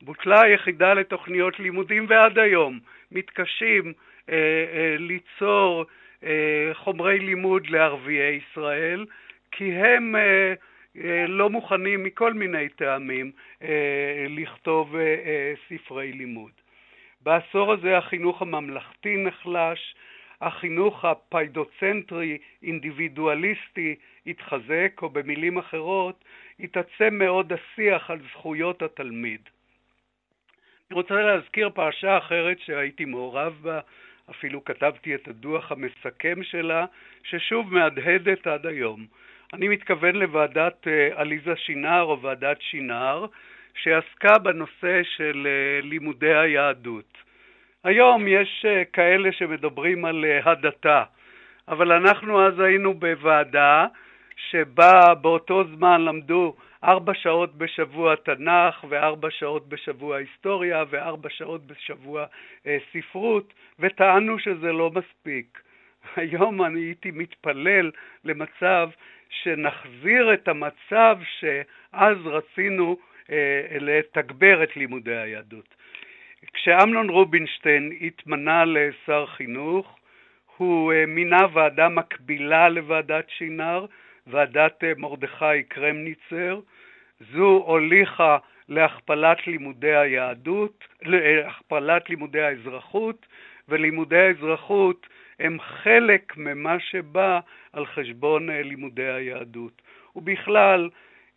[0.02, 2.80] בוטלה היחידה לתוכניות לימודים ועד היום
[3.12, 3.94] מתקשים
[4.30, 4.36] אה,
[4.74, 5.86] אה, ליצור
[6.24, 9.06] אה, חומרי לימוד לערביי ישראל,
[9.52, 10.54] כי הם אה,
[11.04, 13.32] אה, לא מוכנים מכל מיני טעמים
[14.30, 14.96] לכתוב
[15.70, 16.52] ספרי לימוד.
[17.22, 19.96] בעשור הזה החינוך הממלכתי נחלש,
[20.42, 23.96] החינוך הפדוצנטרי, אינדיבידואליסטי,
[24.28, 26.24] התחזק, או במילים אחרות,
[26.60, 29.42] התעצם מאוד השיח על זכויות התלמיד.
[30.92, 33.80] אני רוצה להזכיר פרשה אחרת שהייתי מעורב בה,
[34.30, 36.86] אפילו כתבתי את הדוח המסכם שלה,
[37.24, 39.06] ששוב מהדהדת עד היום.
[39.54, 43.26] אני מתכוון לוועדת אה, עליזה שינר או ועדת שינר,
[43.76, 47.18] שעסקה בנושא של אה, לימודי היהדות.
[47.84, 51.04] היום יש אה, כאלה שמדברים על הדתה,
[51.68, 53.86] אבל אנחנו אז היינו בוועדה
[54.36, 62.26] שבה באותו זמן למדו ארבע שעות בשבוע תנ"ך וארבע שעות בשבוע היסטוריה וארבע שעות בשבוע
[62.68, 65.62] אה, ספרות, וטענו שזה לא מספיק.
[66.16, 67.92] היום אני הייתי מתפלל
[68.24, 68.90] למצב
[69.30, 72.98] שנחזיר את המצב שאז רצינו
[73.32, 75.81] אה, לתגבר את לימודי היהדות.
[76.54, 79.98] כשאמנון רובינשטיין התמנה לשר חינוך,
[80.58, 83.86] הוא אה, מינה ועדה מקבילה לוועדת שינר,
[84.28, 86.60] ועדת אה, מרדכי קרמניצר,
[87.34, 88.38] זו הוליכה
[88.70, 93.26] להכפלת לימודי היהדות, להכפלת לימודי האזרחות,
[93.70, 95.08] ולימודי האזרחות
[95.40, 97.40] הם חלק ממה שבא
[97.74, 99.82] על חשבון אה, לימודי היהדות.
[100.16, 100.90] ובכלל,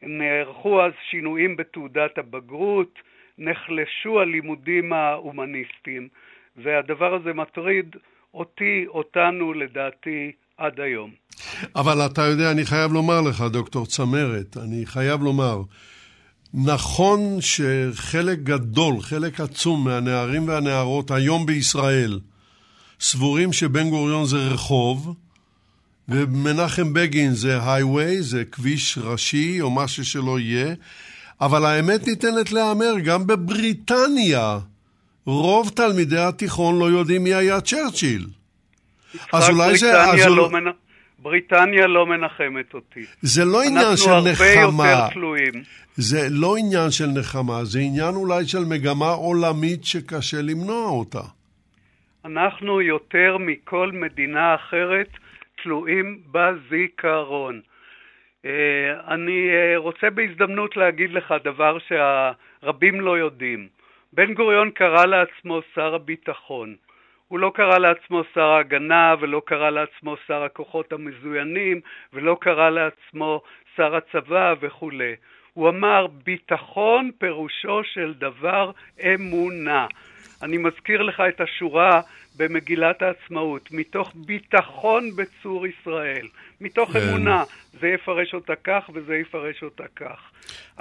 [0.02, 2.98] נערכו אז שינויים בתעודת הבגרות,
[3.38, 6.08] נחלשו הלימודים ההומניסטיים,
[6.56, 7.96] והדבר הזה מטריד
[8.34, 11.10] אותי, אותנו, לדעתי, עד היום.
[11.76, 15.62] אבל אתה יודע, אני חייב לומר לך, דוקטור צמרת, אני חייב לומר,
[16.54, 22.20] נכון שחלק גדול, חלק עצום מהנערים והנערות היום בישראל
[23.00, 25.14] סבורים שבן גוריון זה רחוב,
[26.08, 30.74] ומנחם בגין זה הייווי, זה כביש ראשי או משהו שלא יהיה,
[31.40, 34.58] אבל האמת ניתנת להיאמר, גם בבריטניה
[35.26, 38.26] רוב תלמידי התיכון לא יודעים מי היה צ'רצ'יל.
[39.32, 40.02] אז אולי זה...
[40.02, 40.64] אז לא מנ...
[41.18, 43.04] בריטניה לא מנחמת אותי.
[43.22, 44.46] זה לא עניין של נחמה.
[44.46, 45.62] אנחנו הרבה יותר תלויים.
[45.96, 51.20] זה לא עניין של נחמה, זה עניין אולי של מגמה עולמית שקשה למנוע אותה.
[52.24, 55.08] אנחנו יותר מכל מדינה אחרת
[55.62, 57.60] תלויים בזיכרון.
[58.44, 63.68] אה, אני אה, רוצה בהזדמנות להגיד לך דבר שהרבים לא יודעים.
[64.12, 66.76] בן גוריון קרא לעצמו שר הביטחון.
[67.28, 71.80] הוא לא קרא לעצמו שר ההגנה ולא קרא לעצמו שר הכוחות המזוינים
[72.12, 73.42] ולא קרא לעצמו
[73.76, 75.14] שר הצבא וכולי.
[75.52, 78.70] הוא אמר, ביטחון פירושו של דבר
[79.14, 79.86] אמונה.
[80.42, 82.00] אני מזכיר לך את השורה
[82.36, 86.26] במגילת העצמאות, מתוך ביטחון בצור ישראל,
[86.60, 86.98] מתוך כן.
[87.08, 87.44] אמונה,
[87.80, 90.20] זה יפרש אותה כך וזה יפרש אותה כך.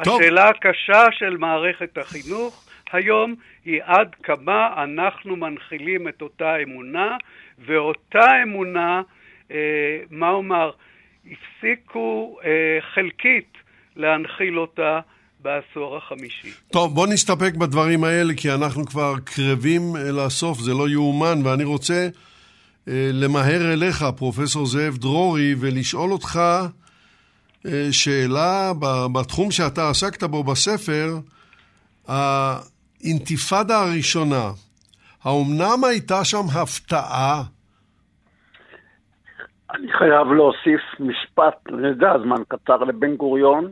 [0.03, 0.21] טוב.
[0.21, 7.17] השאלה הקשה של מערכת החינוך היום היא עד כמה אנחנו מנחילים את אותה אמונה,
[7.65, 9.01] ואותה אמונה,
[9.51, 9.57] אה,
[10.11, 10.71] מה אומר,
[11.32, 12.49] הפסיקו אה,
[12.93, 13.53] חלקית
[13.95, 14.99] להנחיל אותה
[15.39, 16.51] בעשור החמישי.
[16.71, 21.93] טוב, בוא נסתפק בדברים האלה, כי אנחנו כבר קרבים לסוף, זה לא יאומן, ואני רוצה
[21.93, 22.09] אה,
[22.88, 26.39] למהר אליך, פרופסור זאב דרורי, ולשאול אותך
[27.65, 28.71] אה, שאלה
[29.13, 31.07] בתחום שאתה עסקת בו בספר,
[32.07, 34.49] האינתיפאדה הראשונה,
[35.23, 37.43] האומנם הייתה שם הפתעה?
[39.73, 43.71] אני חייב להוסיף משפט, אני יודע, זמן קצר לבן גוריון.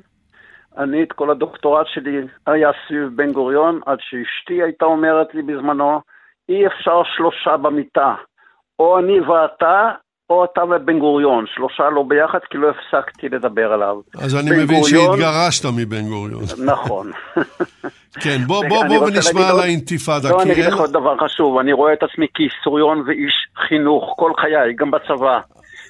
[0.78, 6.02] אני, את כל הדוקטורט שלי היה סביב בן גוריון, עד שאשתי הייתה אומרת לי בזמנו,
[6.50, 8.16] אי אפשר שלושה במיטה.
[8.82, 9.90] או אני ואתה,
[10.30, 11.46] או אתה ובן גוריון.
[11.56, 13.96] שלושה לא ביחד, כי לא הפסקתי לדבר עליו.
[14.18, 15.18] אז אני מבין גוריון...
[15.18, 16.44] שהתגרשת מבן גוריון.
[16.66, 17.12] נכון.
[18.24, 20.30] כן, בוא, בוא, בוא ונשמע על האינתיפאדה.
[20.30, 21.58] לא, אני אגיד לך עוד דבר חשוב.
[21.58, 25.40] אני רואה את עצמי כהיסטוריון ואיש חינוך כל חיי, גם בצבא.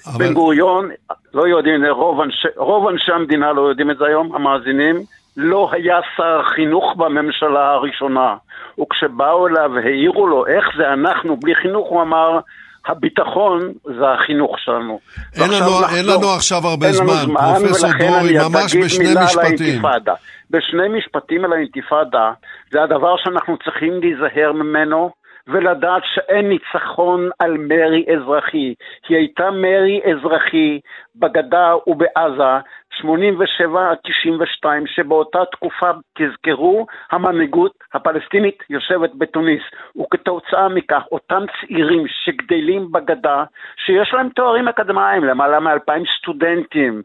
[0.08, 0.26] אבל...
[0.26, 0.90] בן גוריון,
[1.34, 4.96] לא יודעים, רוב אנשי, רוב אנשי המדינה לא יודעים את זה היום, המאזינים,
[5.38, 8.36] לא היה שר חינוך בממשלה הראשונה.
[8.82, 12.40] וכשבאו אליו, העירו לו, איך זה אנחנו בלי חינוך, הוא אמר,
[12.88, 15.00] הביטחון זה החינוך שלנו.
[15.36, 19.82] אין לנו, לחזור, אין לנו עכשיו הרבה זמן, זמן פרופסור דורי, ממש בשני משפטים.
[20.52, 22.32] בשני משפטים על האינתיפאדה,
[22.72, 25.12] זה הדבר שאנחנו צריכים להיזהר ממנו,
[25.48, 28.74] ולדעת שאין ניצחון על מרי אזרחי.
[29.10, 30.80] היא הייתה מרי אזרחי
[31.16, 32.54] בגדה ובעזה,
[33.02, 39.62] 87 עד 92, שבאותה תקופה, תזכרו, המנהיגות הפלסטינית יושבת בתוניס,
[40.02, 43.44] וכתוצאה מכך, אותם צעירים שגדלים בגדה,
[43.86, 47.02] שיש להם תוארים אקדמיים, למעלה מאלפיים סטודנטים,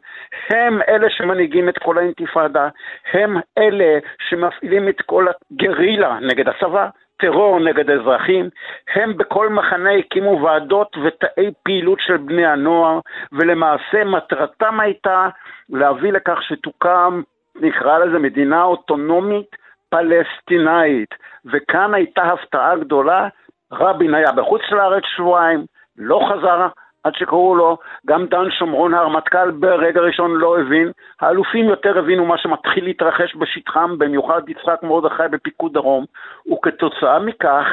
[0.50, 2.68] הם אלה שמנהיגים את כל האינתיפאדה,
[3.12, 8.48] הם אלה שמפעילים את כל הגרילה נגד הצבא, טרור נגד אזרחים,
[8.94, 13.00] הם בכל מחנה הקימו ועדות ותאי פעילות של בני הנוער,
[13.32, 15.28] ולמעשה מטרתם הייתה
[15.68, 17.22] להביא לכך שתוקם,
[17.60, 19.56] נקרא לזה מדינה אוטונומית
[19.90, 21.14] פלסטינאית.
[21.52, 23.28] וכאן הייתה הפתעה גדולה,
[23.72, 25.64] רבין היה בחוץ לארץ שבועיים,
[25.98, 26.66] לא חזר
[27.06, 30.90] עד שקראו לו, גם דן שומרון הרמטכ"ל ברגע ראשון לא הבין,
[31.20, 36.04] האלופים יותר הבינו מה שמתחיל להתרחש בשטחם, במיוחד יצחק מרדכי בפיקוד דרום,
[36.52, 37.64] וכתוצאה מכך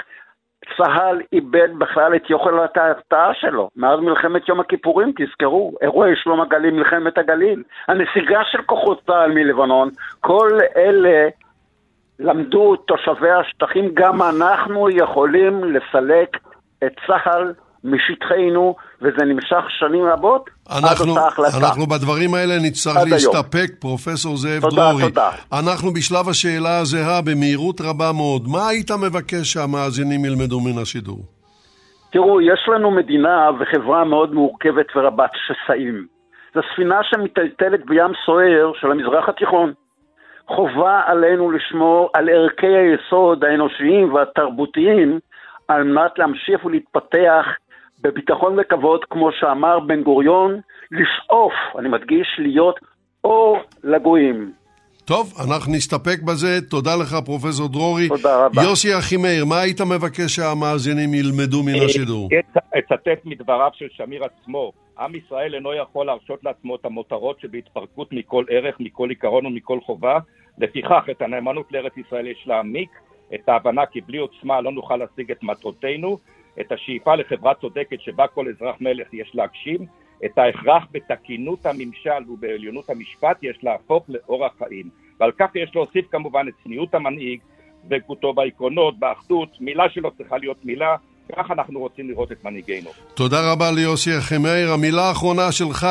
[0.78, 3.70] צה"ל איבד בכלל את יכולת ההרתעה שלו.
[3.76, 9.90] מאז מלחמת יום הכיפורים, תזכרו, אירועי שלום הגליל, מלחמת הגליל, הנסיגה של כוחות צה"ל מלבנון,
[10.20, 11.30] כל אלה
[12.20, 16.38] למדו תושבי השטחים, גם אנחנו יכולים לסלק
[16.84, 17.54] את צה"ל
[17.84, 21.58] משטחנו, וזה נמשך שנים רבות אנחנו, עד אותה החלטה.
[21.58, 23.80] אנחנו בדברים האלה נצטרך להסתפק, היום.
[23.80, 25.04] פרופסור זאב תודה, דרורי.
[25.04, 25.30] תודה.
[25.54, 28.48] אנחנו בשלב השאלה הזהה במהירות רבה מאוד.
[28.48, 31.20] מה היית מבקש שהמאזינים ילמדו מן השידור?
[32.12, 36.08] תראו, יש לנו מדינה וחברה מאוד מורכבת ורבת שסעים.
[36.56, 39.74] זו ספינה שמטלטלת בים סוער של המזרח התיכון.
[40.48, 45.20] חובה עלינו לשמור על ערכי היסוד האנושיים והתרבותיים
[45.68, 47.46] על מנת להמשיך ולהתפתח
[48.04, 50.60] בביטחון וכבוד, כמו שאמר בן גוריון,
[50.92, 52.80] לשאוף, אני מדגיש, להיות
[53.24, 54.52] אור לגויים.
[55.06, 56.62] טוב, אנחנו נסתפק בזה.
[56.70, 58.08] תודה לך, פרופסור דרורי.
[58.08, 58.62] תודה רבה.
[58.62, 62.30] יוסי אחימאיר, מה היית מבקש שהמאזינים ילמדו מן השידור?
[62.80, 64.72] אצטט מדבריו של שמיר עצמו.
[65.00, 70.20] עם ישראל אינו יכול להרשות לעצמו את המותרות שבהתפרקות מכל ערך, מכל עיקרון ומכל חובה.
[70.58, 72.90] לפיכך, את הנאמנות לארץ ישראל יש להעמיק,
[73.36, 76.18] את ההבנה כי בלי עוצמה לא נוכל להשיג את מטרותינו,
[76.62, 79.86] את השאיפה לחברה צודקת שבה כל אזרח מלך יש להגשים,
[80.26, 84.90] את ההכרח בתקינות הממשל ובעליונות המשפט יש להפוך לאורח חיים.
[85.20, 87.40] ועל כך יש להוסיף כמובן את צניעות המנהיג
[87.90, 90.96] וגותו בעקרונות, באחדות, מילה שלו צריכה להיות מילה,
[91.38, 92.90] כך אנחנו רוצים לראות את מנהיגינו.
[93.14, 94.72] תודה רבה ליוסי אחימאיר.
[94.74, 95.88] המילה האחרונה שלך,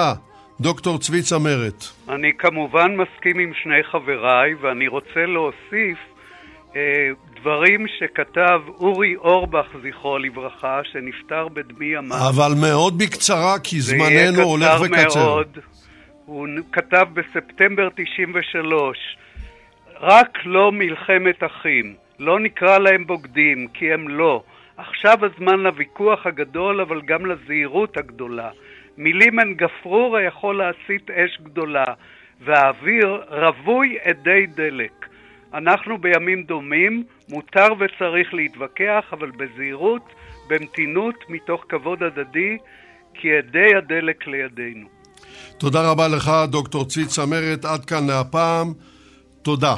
[0.60, 1.84] דוקטור צבי צמרת.
[2.08, 5.98] אני כמובן מסכים עם שני חבריי, ואני רוצה להוסיף
[7.40, 12.18] דברים שכתב אורי אורבך, זכרו לברכה, שנפטר בדמי ימיו.
[12.28, 14.88] אבל מאוד בקצרה, כי זמננו הולך וקצר.
[14.88, 15.58] זה יהיה קצר מאוד.
[16.24, 18.98] הוא כתב בספטמבר 93,
[20.00, 21.94] רק לא מלחמת אחים.
[22.18, 24.42] לא נקרא להם בוגדים, כי הם לא.
[24.76, 28.50] עכשיו הזמן לוויכוח הגדול, אבל גם לזהירות הגדולה.
[28.96, 31.84] מילים הן גפרור היכול להסיט אש גדולה,
[32.40, 35.01] והאוויר רווי אדי דלק.
[35.54, 40.02] אנחנו בימים דומים, מותר וצריך להתווכח, אבל בזהירות,
[40.48, 42.56] במתינות, מתוך כבוד הדדי,
[43.14, 44.88] כי אדי הדלק לידינו.
[45.58, 47.64] תודה רבה לך, דוקטור צבי צמרת.
[47.64, 48.72] עד כאן להפעם.
[49.42, 49.74] תודה.